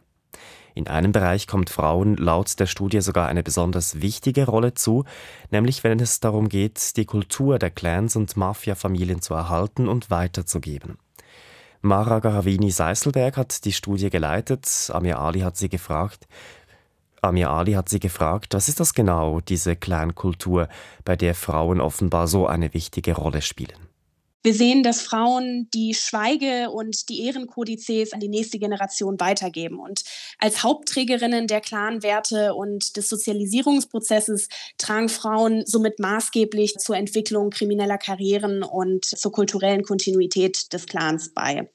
In 0.74 0.86
einem 0.86 1.12
Bereich 1.12 1.46
kommt 1.46 1.70
Frauen 1.70 2.16
laut 2.16 2.60
der 2.60 2.66
Studie 2.66 3.00
sogar 3.00 3.28
eine 3.28 3.42
besonders 3.42 4.02
wichtige 4.02 4.44
Rolle 4.44 4.74
zu, 4.74 5.04
nämlich 5.50 5.82
wenn 5.82 5.98
es 5.98 6.20
darum 6.20 6.50
geht, 6.50 6.98
die 6.98 7.06
Kultur 7.06 7.58
der 7.58 7.70
Clans 7.70 8.16
und 8.16 8.36
Mafia-Familien 8.36 9.22
zu 9.22 9.32
erhalten 9.32 9.88
und 9.88 10.10
weiterzugeben. 10.10 10.98
Mara 11.84 12.18
Garavini-Seiselberg 12.18 13.36
hat 13.36 13.64
die 13.66 13.72
Studie 13.72 14.08
geleitet. 14.08 14.90
Amir 14.90 15.18
Ali 15.18 15.40
hat 15.40 15.58
sie 15.58 15.68
gefragt, 15.68 16.26
Amir 17.20 17.50
Ali 17.50 17.72
hat 17.72 17.90
sie 17.90 18.00
gefragt, 18.00 18.54
was 18.54 18.68
ist 18.68 18.80
das 18.80 18.94
genau, 18.94 19.40
diese 19.40 19.76
Clan-Kultur, 19.76 20.68
bei 21.04 21.14
der 21.14 21.34
Frauen 21.34 21.80
offenbar 21.80 22.26
so 22.26 22.46
eine 22.46 22.72
wichtige 22.72 23.12
Rolle 23.12 23.42
spielen? 23.42 23.76
Wir 24.42 24.52
sehen, 24.52 24.82
dass 24.82 25.00
Frauen 25.00 25.68
die 25.72 25.94
Schweige- 25.94 26.70
und 26.70 27.08
die 27.08 27.24
Ehrenkodizes 27.24 28.12
an 28.12 28.20
die 28.20 28.28
nächste 28.28 28.58
Generation 28.58 29.18
weitergeben. 29.18 29.78
Und 29.78 30.04
als 30.38 30.62
Hauptträgerinnen 30.62 31.46
der 31.46 31.62
Clanwerte 31.62 32.54
und 32.54 32.96
des 32.98 33.08
Sozialisierungsprozesses 33.08 34.48
tragen 34.76 35.08
Frauen 35.08 35.64
somit 35.64 35.98
maßgeblich 35.98 36.76
zur 36.76 36.96
Entwicklung 36.96 37.48
krimineller 37.48 37.96
Karrieren 37.96 38.62
und 38.62 39.06
zur 39.06 39.32
kulturellen 39.32 39.82
Kontinuität 39.82 40.74
des 40.74 40.84
Clans 40.84 41.32
bei. 41.32 41.70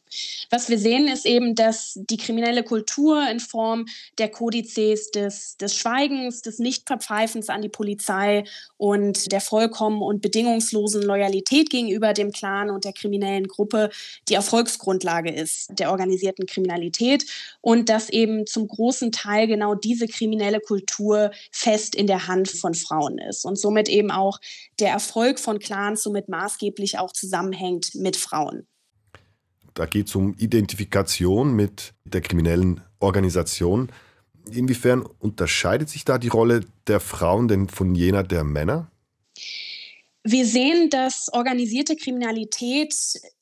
Was 0.49 0.69
wir 0.69 0.79
sehen, 0.79 1.07
ist 1.07 1.25
eben, 1.25 1.55
dass 1.55 1.93
die 1.95 2.17
kriminelle 2.17 2.63
Kultur 2.63 3.27
in 3.29 3.39
Form 3.39 3.85
der 4.17 4.29
Kodizes 4.29 5.11
des, 5.11 5.57
des 5.57 5.75
Schweigens, 5.75 6.41
des 6.41 6.59
Nichtverpfeifens 6.59 7.49
an 7.49 7.61
die 7.61 7.69
Polizei 7.69 8.43
und 8.77 9.31
der 9.31 9.41
vollkommen 9.41 10.01
und 10.01 10.21
bedingungslosen 10.21 11.03
Loyalität 11.03 11.69
gegenüber 11.69 12.13
dem 12.13 12.31
Clan 12.31 12.69
und 12.69 12.85
der 12.85 12.93
kriminellen 12.93 13.47
Gruppe 13.47 13.89
die 14.27 14.33
Erfolgsgrundlage 14.33 15.31
ist 15.31 15.67
der 15.77 15.91
organisierten 15.91 16.45
Kriminalität 16.45 17.25
und 17.61 17.89
dass 17.89 18.09
eben 18.09 18.47
zum 18.47 18.67
großen 18.67 19.11
Teil 19.11 19.47
genau 19.47 19.75
diese 19.75 20.07
kriminelle 20.07 20.59
Kultur 20.59 21.31
fest 21.51 21.95
in 21.95 22.07
der 22.07 22.27
Hand 22.27 22.49
von 22.49 22.73
Frauen 22.73 23.17
ist 23.19 23.45
und 23.45 23.57
somit 23.57 23.89
eben 23.89 24.11
auch 24.11 24.39
der 24.79 24.89
Erfolg 24.89 25.39
von 25.39 25.59
Clans 25.59 26.03
somit 26.03 26.29
maßgeblich 26.29 26.97
auch 26.97 27.11
zusammenhängt 27.11 27.95
mit 27.95 28.17
Frauen. 28.17 28.68
Da 29.73 29.85
geht 29.85 30.07
es 30.07 30.15
um 30.15 30.35
Identifikation 30.37 31.55
mit 31.55 31.93
der 32.05 32.21
kriminellen 32.21 32.81
Organisation. 32.99 33.91
Inwiefern 34.51 35.01
unterscheidet 35.19 35.89
sich 35.89 36.05
da 36.05 36.17
die 36.17 36.27
Rolle 36.27 36.61
der 36.87 36.99
Frauen 36.99 37.47
denn 37.47 37.69
von 37.69 37.95
jener 37.95 38.23
der 38.23 38.43
Männer? 38.43 38.91
Wir 40.23 40.45
sehen, 40.45 40.89
dass 40.89 41.31
organisierte 41.31 41.95
Kriminalität 41.95 42.93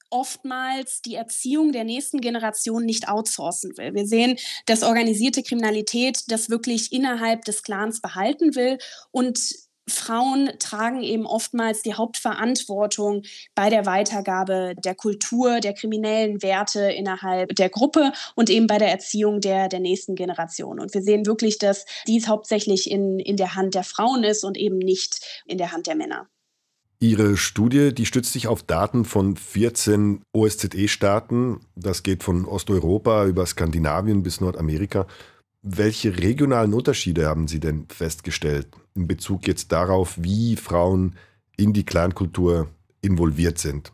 oftmals 0.09 1.01
die 1.01 1.15
Erziehung 1.15 1.71
der 1.71 1.83
nächsten 1.83 2.21
Generation 2.21 2.85
nicht 2.85 3.09
outsourcen 3.09 3.77
will. 3.77 3.93
Wir 3.93 4.07
sehen, 4.07 4.37
dass 4.65 4.83
organisierte 4.83 5.43
Kriminalität 5.43 6.23
das 6.29 6.49
wirklich 6.49 6.93
innerhalb 6.93 7.43
des 7.45 7.63
Clans 7.63 8.01
behalten 8.01 8.55
will 8.55 8.77
und 9.11 9.66
Frauen 9.89 10.51
tragen 10.59 11.01
eben 11.01 11.25
oftmals 11.25 11.81
die 11.81 11.93
Hauptverantwortung 11.93 13.23
bei 13.55 13.69
der 13.69 13.85
Weitergabe 13.85 14.75
der 14.77 14.95
Kultur, 14.95 15.59
der 15.59 15.73
kriminellen 15.73 16.41
Werte 16.41 16.91
innerhalb 16.91 17.55
der 17.55 17.69
Gruppe 17.69 18.11
und 18.35 18.49
eben 18.49 18.67
bei 18.67 18.77
der 18.77 18.91
Erziehung 18.91 19.39
der, 19.39 19.69
der 19.69 19.79
nächsten 19.79 20.15
Generation. 20.15 20.79
Und 20.79 20.93
wir 20.93 21.01
sehen 21.01 21.25
wirklich, 21.25 21.57
dass 21.57 21.85
dies 22.07 22.27
hauptsächlich 22.27 22.91
in, 22.91 23.19
in 23.19 23.37
der 23.37 23.55
Hand 23.55 23.75
der 23.75 23.83
Frauen 23.83 24.23
ist 24.23 24.43
und 24.43 24.57
eben 24.57 24.77
nicht 24.77 25.43
in 25.45 25.57
der 25.57 25.71
Hand 25.71 25.87
der 25.87 25.95
Männer. 25.95 26.27
Ihre 26.99 27.37
Studie, 27.37 27.93
die 27.93 28.07
stützt 28.07 28.33
sich 28.33 28.47
auf 28.47 28.63
Daten 28.63 29.05
von 29.05 29.37
14 29.37 30.23
OSZE-Staaten. 30.33 31.59
Das 31.75 32.01
geht 32.01 32.23
von 32.23 32.45
Osteuropa 32.45 33.25
über 33.25 33.45
Skandinavien 33.45 34.23
bis 34.23 34.41
Nordamerika. 34.41 35.05
Welche 35.69 36.17
regionalen 36.17 36.73
Unterschiede 36.73 37.27
haben 37.27 37.49
Sie 37.49 37.59
denn 37.59 37.87
festgestellt 37.89 38.67
in 38.95 39.05
Bezug 39.05 39.47
jetzt 39.47 39.73
darauf, 39.73 40.15
wie 40.17 40.55
Frauen 40.55 41.17
in 41.57 41.73
die 41.73 41.83
Clankultur 41.83 42.69
involviert 43.01 43.57
sind? 43.57 43.91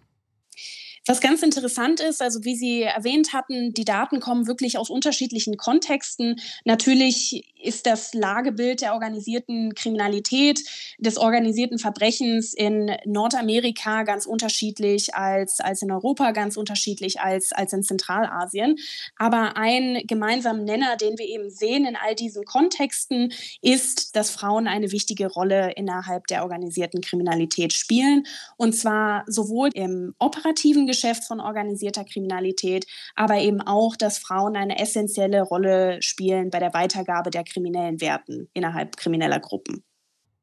Was 1.08 1.20
ganz 1.20 1.42
interessant 1.42 2.00
ist, 2.00 2.22
also 2.22 2.44
wie 2.44 2.56
Sie 2.56 2.84
erwähnt 2.84 3.34
hatten, 3.34 3.74
die 3.74 3.86
Daten 3.86 4.20
kommen 4.20 4.46
wirklich 4.46 4.78
aus 4.78 4.92
unterschiedlichen 4.92 5.58
Kontexten. 5.58 6.40
Natürlich 6.64 7.53
ist 7.64 7.86
das 7.86 8.14
Lagebild 8.14 8.82
der 8.82 8.94
organisierten 8.94 9.74
Kriminalität, 9.76 10.60
des 10.98 11.18
organisierten 11.18 11.80
Verbrechens 11.80 12.54
in 12.54 12.92
Nordamerika 13.06 14.04
ganz 14.04 14.26
unterschiedlich 14.26 15.16
als, 15.16 15.60
als 15.60 15.82
in 15.82 15.92
Europa, 15.92 16.32
ganz 16.32 16.58
unterschiedlich 16.58 17.20
als, 17.20 17.52
als 17.52 17.74
in 17.74 17.84
Zentralasien. 17.84 18.78
Aber 19.18 19.58
ein 19.58 20.02
gemeinsamer 20.06 20.64
Nenner, 20.64 20.98
den 20.98 21.18
wir 21.18 21.26
eben 21.26 21.50
sehen 21.50 21.86
in 21.86 21.96
all 21.96 22.16
diesen 22.16 22.46
Kontexten, 22.46 23.34
ist, 23.62 24.16
dass 24.16 24.30
Frauen 24.30 24.68
eine 24.68 24.92
wichtige 24.92 25.28
Rolle 25.28 25.72
innerhalb 25.74 26.28
der 26.28 26.44
organisierten 26.44 27.02
Kriminalität 27.02 27.74
spielen. 27.74 28.26
Und 28.58 28.74
zwar 28.74 29.24
sowohl 29.28 29.70
im 29.74 30.14
operativen 30.20 30.88
Geschäft 30.88 31.24
von 31.26 31.40
organisierter 31.40 32.04
Kriminalität, 32.04 32.86
aber 33.16 33.38
eben 33.40 33.62
auch, 33.62 33.96
dass 33.96 34.18
Frauen 34.18 34.56
eine 34.56 34.80
essentielle 34.80 35.42
Rolle 35.42 36.02
spielen 36.02 36.50
bei 36.50 36.60
der 36.60 36.74
Weitergabe 36.74 37.30
der 37.30 37.44
kriminellen 37.54 38.02
Werten 38.02 38.50
innerhalb 38.54 38.98
krimineller 38.98 39.40
Gruppen. 39.40 39.84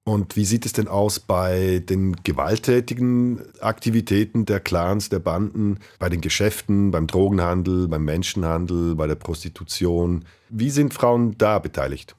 Und 0.05 0.35
wie 0.35 0.45
sieht 0.45 0.65
es 0.65 0.73
denn 0.73 0.89
aus 0.89 1.21
bei 1.21 1.83
den 1.87 2.17
gewalttätigen 2.25 3.43
Aktivitäten 3.61 4.47
der 4.47 4.59
Clans, 4.59 5.11
der 5.11 5.19
Banden, 5.19 5.79
bei 5.99 6.09
den 6.09 6.23
Geschäften, 6.23 6.91
beim 6.91 7.07
Drogenhandel, 7.07 7.87
beim 7.87 8.05
Menschenhandel, 8.05 8.95
bei 8.97 9.07
der 9.07 9.15
Prostitution? 9.15 10.25
Wie 10.49 10.71
sind 10.71 10.95
Frauen 10.95 11.37
da 11.37 11.59
beteiligt? 11.59 12.17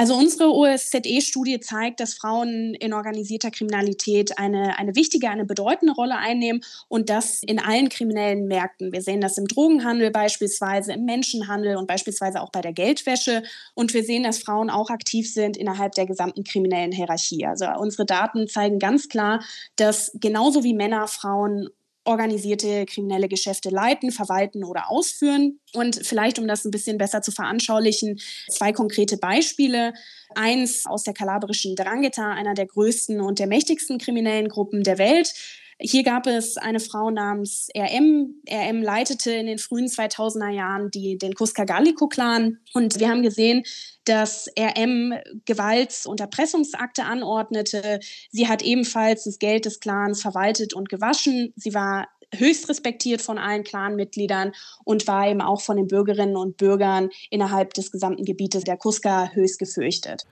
Also 0.00 0.14
unsere 0.14 0.50
OSZE-Studie 0.50 1.60
zeigt, 1.60 2.00
dass 2.00 2.14
Frauen 2.14 2.72
in 2.72 2.94
organisierter 2.94 3.50
Kriminalität 3.50 4.38
eine, 4.38 4.78
eine 4.78 4.96
wichtige, 4.96 5.28
eine 5.28 5.44
bedeutende 5.44 5.92
Rolle 5.92 6.16
einnehmen 6.16 6.62
und 6.88 7.10
das 7.10 7.42
in 7.42 7.58
allen 7.58 7.90
kriminellen 7.90 8.46
Märkten. 8.46 8.94
Wir 8.94 9.02
sehen 9.02 9.20
das 9.20 9.36
im 9.36 9.46
Drogenhandel 9.46 10.10
beispielsweise, 10.10 10.94
im 10.94 11.04
Menschenhandel 11.04 11.76
und 11.76 11.86
beispielsweise 11.86 12.40
auch 12.40 12.48
bei 12.48 12.62
der 12.62 12.72
Geldwäsche. 12.72 13.42
Und 13.74 13.92
wir 13.92 14.02
sehen, 14.02 14.22
dass 14.22 14.38
Frauen 14.38 14.70
auch 14.70 14.88
aktiv 14.88 15.30
sind 15.30 15.58
innerhalb 15.58 15.92
der 15.92 16.06
gesamten 16.06 16.44
kriminellen 16.44 16.92
Hierarchie. 16.92 17.44
Also 17.44 17.66
unsere 17.78 18.06
Daten 18.06 18.48
zeigen 18.48 18.78
ganz 18.78 19.10
klar, 19.10 19.44
dass 19.76 20.12
genauso 20.14 20.64
wie 20.64 20.72
Männer 20.72 21.08
Frauen 21.08 21.68
organisierte 22.04 22.86
kriminelle 22.86 23.28
Geschäfte 23.28 23.68
leiten, 23.70 24.10
verwalten 24.10 24.64
oder 24.64 24.90
ausführen. 24.90 25.60
Und 25.74 25.96
vielleicht, 25.96 26.38
um 26.38 26.48
das 26.48 26.64
ein 26.64 26.70
bisschen 26.70 26.98
besser 26.98 27.22
zu 27.22 27.30
veranschaulichen, 27.30 28.18
zwei 28.48 28.72
konkrete 28.72 29.16
Beispiele. 29.16 29.92
Eins 30.34 30.86
aus 30.86 31.02
der 31.02 31.14
kalabrischen 31.14 31.76
Drangheta, 31.76 32.32
einer 32.32 32.54
der 32.54 32.66
größten 32.66 33.20
und 33.20 33.38
der 33.38 33.46
mächtigsten 33.46 33.98
kriminellen 33.98 34.48
Gruppen 34.48 34.82
der 34.82 34.98
Welt. 34.98 35.34
Hier 35.82 36.02
gab 36.02 36.26
es 36.26 36.58
eine 36.58 36.78
Frau 36.78 37.10
namens 37.10 37.68
RM. 37.74 38.42
RM 38.46 38.82
leitete 38.82 39.32
in 39.32 39.46
den 39.46 39.58
frühen 39.58 39.86
2000er 39.86 40.50
Jahren 40.50 40.90
die, 40.90 41.16
den 41.16 41.32
Cuscagallico-Clan. 41.34 42.58
Und 42.74 43.00
wir 43.00 43.08
haben 43.08 43.22
gesehen, 43.22 43.62
dass 44.04 44.48
RM 44.58 45.14
Gewalts- 45.46 46.04
und 46.04 46.20
Erpressungsakte 46.20 47.04
anordnete. 47.04 48.00
Sie 48.30 48.46
hat 48.46 48.62
ebenfalls 48.62 49.24
das 49.24 49.38
Geld 49.38 49.64
des 49.64 49.80
Clans 49.80 50.20
verwaltet 50.20 50.74
und 50.74 50.90
gewaschen. 50.90 51.54
Sie 51.56 51.72
war 51.72 52.08
höchst 52.34 52.68
respektiert 52.68 53.22
von 53.22 53.38
allen 53.38 53.64
Clanmitgliedern 53.64 54.52
und 54.84 55.06
war 55.06 55.28
eben 55.28 55.40
auch 55.40 55.62
von 55.62 55.78
den 55.78 55.88
Bürgerinnen 55.88 56.36
und 56.36 56.58
Bürgern 56.58 57.08
innerhalb 57.30 57.72
des 57.74 57.90
gesamten 57.90 58.24
Gebietes 58.24 58.64
der 58.64 58.76
Kuska 58.76 59.30
höchst 59.32 59.58
gefürchtet. 59.58 60.26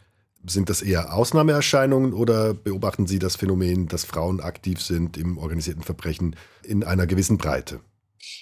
Sind 0.48 0.70
das 0.70 0.82
eher 0.82 1.12
Ausnahmeerscheinungen 1.12 2.12
oder 2.12 2.54
beobachten 2.54 3.06
Sie 3.06 3.18
das 3.18 3.36
Phänomen, 3.36 3.86
dass 3.86 4.04
Frauen 4.04 4.40
aktiv 4.40 4.80
sind 4.80 5.16
im 5.16 5.36
organisierten 5.36 5.82
Verbrechen 5.82 6.36
in 6.62 6.84
einer 6.84 7.06
gewissen 7.06 7.38
Breite? 7.38 7.80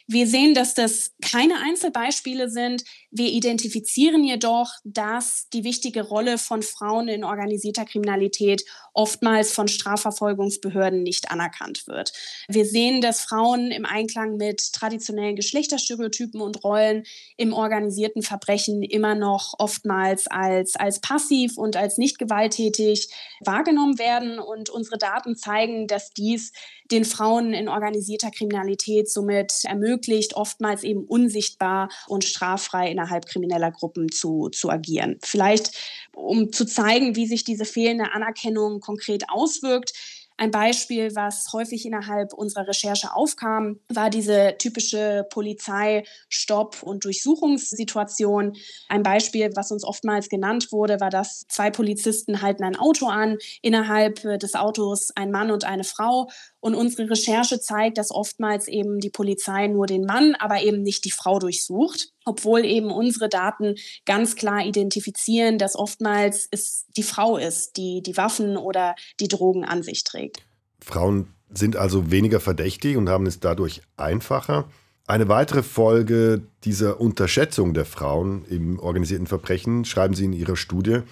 Wir 0.06 0.26
sehen, 0.26 0.54
dass 0.54 0.74
das 0.74 1.12
keine 1.22 1.54
Einzelbeispiele 1.62 2.48
sind. 2.48 2.84
Wir 3.10 3.28
identifizieren 3.28 4.24
jedoch, 4.24 4.70
dass 4.84 5.48
die 5.52 5.64
wichtige 5.64 6.02
Rolle 6.02 6.38
von 6.38 6.62
Frauen 6.62 7.08
in 7.08 7.24
organisierter 7.24 7.84
Kriminalität 7.84 8.64
oftmals 8.92 9.52
von 9.52 9.68
Strafverfolgungsbehörden 9.68 11.02
nicht 11.02 11.30
anerkannt 11.30 11.86
wird. 11.86 12.12
Wir 12.48 12.64
sehen, 12.64 13.00
dass 13.00 13.20
Frauen 13.20 13.70
im 13.70 13.84
Einklang 13.84 14.36
mit 14.36 14.72
traditionellen 14.72 15.36
Geschlechterstereotypen 15.36 16.40
und 16.40 16.62
Rollen 16.64 17.04
im 17.36 17.52
organisierten 17.52 18.22
Verbrechen 18.22 18.82
immer 18.82 19.14
noch 19.14 19.54
oftmals 19.58 20.26
als, 20.26 20.76
als 20.76 21.00
passiv 21.00 21.56
und 21.56 21.76
als 21.76 21.98
nicht 21.98 22.18
gewalttätig 22.18 23.08
wahrgenommen 23.44 23.98
werden. 23.98 24.38
Und 24.38 24.70
unsere 24.70 24.98
Daten 24.98 25.36
zeigen, 25.36 25.86
dass 25.86 26.10
dies 26.10 26.52
den 26.90 27.04
Frauen 27.04 27.52
in 27.52 27.68
organisierter 27.68 28.30
Kriminalität 28.30 29.10
somit 29.10 29.62
ermöglicht, 29.76 30.34
oftmals 30.34 30.82
eben 30.82 31.04
unsichtbar 31.04 31.88
und 32.08 32.24
straffrei 32.24 32.90
innerhalb 32.90 33.26
krimineller 33.26 33.70
Gruppen 33.70 34.10
zu, 34.10 34.48
zu 34.48 34.70
agieren. 34.70 35.18
Vielleicht, 35.22 35.72
um 36.14 36.52
zu 36.52 36.66
zeigen, 36.66 37.16
wie 37.16 37.26
sich 37.26 37.44
diese 37.44 37.64
fehlende 37.64 38.12
Anerkennung 38.12 38.80
konkret 38.80 39.24
auswirkt, 39.28 39.92
ein 40.38 40.50
Beispiel, 40.50 41.14
was 41.14 41.50
häufig 41.54 41.86
innerhalb 41.86 42.34
unserer 42.34 42.68
Recherche 42.68 43.14
aufkam, 43.14 43.80
war 43.88 44.10
diese 44.10 44.54
typische 44.58 45.26
Polizeistopp- 45.30 46.82
und 46.82 47.04
Durchsuchungssituation. 47.04 48.54
Ein 48.88 49.02
Beispiel, 49.02 49.50
was 49.54 49.72
uns 49.72 49.82
oftmals 49.82 50.28
genannt 50.28 50.72
wurde, 50.72 51.00
war, 51.00 51.08
dass 51.08 51.46
zwei 51.48 51.70
Polizisten 51.70 52.42
halten 52.42 52.64
ein 52.64 52.76
Auto 52.76 53.06
an, 53.06 53.38
innerhalb 53.62 54.20
des 54.38 54.54
Autos 54.54 55.10
ein 55.14 55.30
Mann 55.30 55.50
und 55.50 55.64
eine 55.64 55.84
Frau 55.84 56.28
und 56.66 56.74
unsere 56.74 57.08
Recherche 57.08 57.60
zeigt, 57.60 57.96
dass 57.96 58.10
oftmals 58.10 58.66
eben 58.66 58.98
die 58.98 59.08
Polizei 59.08 59.68
nur 59.68 59.86
den 59.86 60.04
Mann, 60.04 60.34
aber 60.34 60.62
eben 60.62 60.82
nicht 60.82 61.04
die 61.04 61.12
Frau 61.12 61.38
durchsucht, 61.38 62.08
obwohl 62.24 62.64
eben 62.64 62.90
unsere 62.90 63.28
Daten 63.28 63.76
ganz 64.04 64.34
klar 64.34 64.66
identifizieren, 64.66 65.58
dass 65.58 65.76
oftmals 65.76 66.48
es 66.50 66.86
die 66.96 67.04
Frau 67.04 67.36
ist, 67.36 67.76
die 67.76 68.02
die 68.02 68.16
Waffen 68.16 68.56
oder 68.56 68.96
die 69.20 69.28
Drogen 69.28 69.64
an 69.64 69.84
sich 69.84 70.02
trägt. 70.02 70.42
Frauen 70.80 71.28
sind 71.50 71.76
also 71.76 72.10
weniger 72.10 72.40
verdächtig 72.40 72.96
und 72.96 73.08
haben 73.08 73.26
es 73.26 73.38
dadurch 73.38 73.82
einfacher. 73.96 74.68
Eine 75.06 75.28
weitere 75.28 75.62
Folge 75.62 76.42
dieser 76.64 77.00
Unterschätzung 77.00 77.74
der 77.74 77.84
Frauen 77.84 78.44
im 78.46 78.80
organisierten 78.80 79.28
Verbrechen 79.28 79.84
schreiben 79.84 80.14
Sie 80.14 80.24
in 80.24 80.32
Ihrer 80.32 80.56
Studie, 80.56 81.02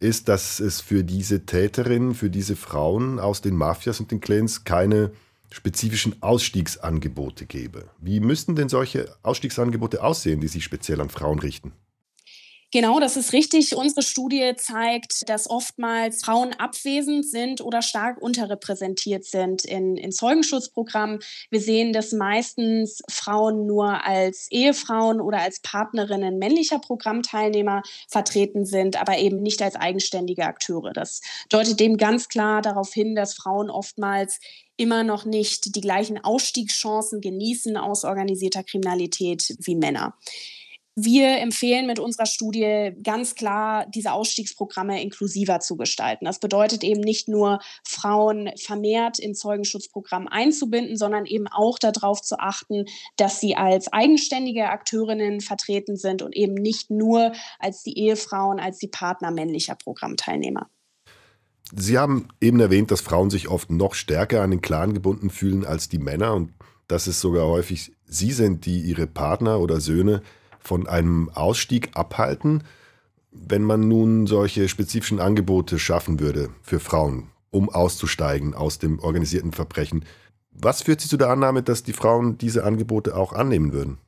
ist, 0.00 0.28
dass 0.28 0.60
es 0.60 0.80
für 0.80 1.04
diese 1.04 1.46
Täterinnen, 1.46 2.14
für 2.14 2.30
diese 2.30 2.56
Frauen 2.56 3.20
aus 3.20 3.42
den 3.42 3.54
Mafias 3.54 4.00
und 4.00 4.10
den 4.10 4.20
Clans 4.20 4.64
keine 4.64 5.12
spezifischen 5.52 6.22
Ausstiegsangebote 6.22 7.46
gäbe. 7.46 7.88
Wie 7.98 8.20
müssten 8.20 8.56
denn 8.56 8.68
solche 8.68 9.14
Ausstiegsangebote 9.22 10.02
aussehen, 10.02 10.40
die 10.40 10.48
sich 10.48 10.64
speziell 10.64 11.00
an 11.00 11.10
Frauen 11.10 11.38
richten? 11.38 11.72
Genau, 12.72 13.00
das 13.00 13.16
ist 13.16 13.32
richtig. 13.32 13.74
Unsere 13.74 14.02
Studie 14.02 14.52
zeigt, 14.56 15.28
dass 15.28 15.50
oftmals 15.50 16.22
Frauen 16.22 16.52
abwesend 16.54 17.28
sind 17.28 17.60
oder 17.60 17.82
stark 17.82 18.22
unterrepräsentiert 18.22 19.24
sind 19.24 19.64
in, 19.64 19.96
in 19.96 20.12
Zeugenschutzprogrammen. 20.12 21.18
Wir 21.50 21.60
sehen, 21.60 21.92
dass 21.92 22.12
meistens 22.12 23.02
Frauen 23.10 23.66
nur 23.66 24.06
als 24.06 24.46
Ehefrauen 24.52 25.20
oder 25.20 25.40
als 25.40 25.58
Partnerinnen 25.60 26.38
männlicher 26.38 26.78
Programmteilnehmer 26.78 27.82
vertreten 28.08 28.64
sind, 28.64 29.00
aber 29.00 29.18
eben 29.18 29.42
nicht 29.42 29.62
als 29.62 29.74
eigenständige 29.74 30.44
Akteure. 30.44 30.92
Das 30.92 31.22
deutet 31.48 31.80
dem 31.80 31.96
ganz 31.96 32.28
klar 32.28 32.62
darauf 32.62 32.92
hin, 32.92 33.16
dass 33.16 33.34
Frauen 33.34 33.68
oftmals 33.68 34.38
immer 34.76 35.02
noch 35.02 35.24
nicht 35.24 35.74
die 35.74 35.80
gleichen 35.80 36.22
Ausstiegschancen 36.22 37.20
genießen 37.20 37.76
aus 37.76 38.04
organisierter 38.04 38.62
Kriminalität 38.62 39.56
wie 39.58 39.74
Männer. 39.74 40.14
Wir 40.96 41.38
empfehlen 41.38 41.86
mit 41.86 41.98
unserer 41.98 42.26
Studie 42.26 42.90
ganz 43.02 43.36
klar, 43.36 43.86
diese 43.86 44.12
Ausstiegsprogramme 44.12 45.00
inklusiver 45.00 45.60
zu 45.60 45.76
gestalten. 45.76 46.24
Das 46.24 46.40
bedeutet 46.40 46.82
eben 46.82 47.00
nicht 47.00 47.28
nur, 47.28 47.60
Frauen 47.84 48.50
vermehrt 48.56 49.18
in 49.18 49.34
Zeugenschutzprogramm 49.34 50.26
einzubinden, 50.26 50.96
sondern 50.96 51.26
eben 51.26 51.46
auch 51.46 51.78
darauf 51.78 52.20
zu 52.20 52.40
achten, 52.40 52.86
dass 53.16 53.40
sie 53.40 53.56
als 53.56 53.92
eigenständige 53.92 54.68
Akteurinnen 54.68 55.40
vertreten 55.40 55.96
sind 55.96 56.22
und 56.22 56.34
eben 56.34 56.54
nicht 56.54 56.90
nur 56.90 57.32
als 57.60 57.82
die 57.84 57.96
Ehefrauen, 57.96 58.58
als 58.58 58.78
die 58.78 58.88
Partner 58.88 59.30
männlicher 59.30 59.76
Programmteilnehmer. 59.76 60.68
Sie 61.72 61.98
haben 61.98 62.28
eben 62.40 62.58
erwähnt, 62.58 62.90
dass 62.90 63.00
Frauen 63.00 63.30
sich 63.30 63.48
oft 63.48 63.70
noch 63.70 63.94
stärker 63.94 64.42
an 64.42 64.50
den 64.50 64.60
Clan 64.60 64.92
gebunden 64.92 65.30
fühlen 65.30 65.64
als 65.64 65.88
die 65.88 65.98
Männer 65.98 66.34
und 66.34 66.52
dass 66.88 67.06
es 67.06 67.20
sogar 67.20 67.46
häufig 67.46 67.92
sie 68.06 68.32
sind, 68.32 68.66
die 68.66 68.80
ihre 68.80 69.06
Partner 69.06 69.60
oder 69.60 69.80
Söhne 69.80 70.22
von 70.60 70.86
einem 70.86 71.30
Ausstieg 71.30 71.90
abhalten. 71.94 72.62
Wenn 73.32 73.62
man 73.62 73.88
nun 73.88 74.26
solche 74.26 74.68
spezifischen 74.68 75.20
Angebote 75.20 75.78
schaffen 75.78 76.20
würde 76.20 76.50
für 76.62 76.80
Frauen, 76.80 77.30
um 77.50 77.68
auszusteigen 77.68 78.54
aus 78.54 78.78
dem 78.78 78.98
organisierten 79.00 79.52
Verbrechen, 79.52 80.04
was 80.52 80.82
führt 80.82 81.00
Sie 81.00 81.08
zu 81.08 81.16
der 81.16 81.30
Annahme, 81.30 81.62
dass 81.62 81.82
die 81.82 81.92
Frauen 81.92 82.36
diese 82.38 82.64
Angebote 82.64 83.16
auch 83.16 83.32
annehmen 83.32 83.72
würden? 83.72 83.98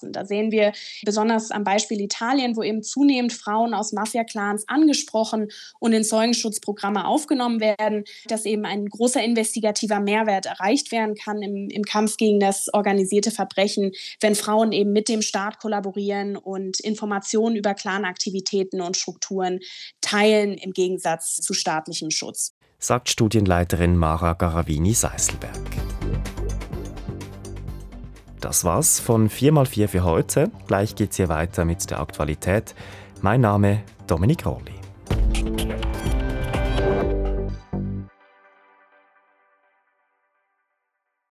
Da 0.00 0.24
sehen 0.24 0.50
wir 0.50 0.72
besonders 1.04 1.50
am 1.50 1.64
Beispiel 1.64 2.00
Italien, 2.00 2.56
wo 2.56 2.62
eben 2.62 2.82
zunehmend 2.82 3.32
Frauen 3.32 3.74
aus 3.74 3.92
Mafia-Clans 3.92 4.64
angesprochen 4.68 5.48
und 5.78 5.92
in 5.92 6.04
Zeugenschutzprogramme 6.04 7.06
aufgenommen 7.06 7.60
werden, 7.60 8.04
dass 8.26 8.44
eben 8.44 8.64
ein 8.64 8.86
großer 8.86 9.22
investigativer 9.22 10.00
Mehrwert 10.00 10.46
erreicht 10.46 10.92
werden 10.92 11.14
kann 11.14 11.42
im, 11.42 11.68
im 11.70 11.82
Kampf 11.82 12.16
gegen 12.16 12.40
das 12.40 12.72
organisierte 12.72 13.30
Verbrechen, 13.30 13.92
wenn 14.20 14.34
Frauen 14.34 14.72
eben 14.72 14.92
mit 14.92 15.08
dem 15.08 15.22
Staat 15.22 15.58
kollaborieren 15.58 16.36
und 16.36 16.80
Informationen 16.80 17.56
über 17.56 17.74
Clanaktivitäten 17.74 18.80
und 18.80 18.96
Strukturen 18.96 19.60
teilen 20.00 20.54
im 20.54 20.72
Gegensatz 20.72 21.36
zu 21.36 21.54
staatlichem 21.54 22.10
Schutz. 22.10 22.52
Sagt 22.78 23.08
Studienleiterin 23.08 23.96
Mara 23.96 24.34
Garavini-Seiselberg. 24.34 26.33
Das 28.44 28.62
war's 28.62 29.00
von 29.00 29.30
4x4 29.30 29.88
für 29.88 30.04
heute. 30.04 30.50
Gleich 30.66 30.94
geht's 30.94 31.16
hier 31.16 31.30
weiter 31.30 31.64
mit 31.64 31.88
der 31.90 31.98
Aktualität. 31.98 32.74
Mein 33.22 33.40
Name 33.40 33.80
Dominik 34.06 34.44
Rolli. 34.44 34.83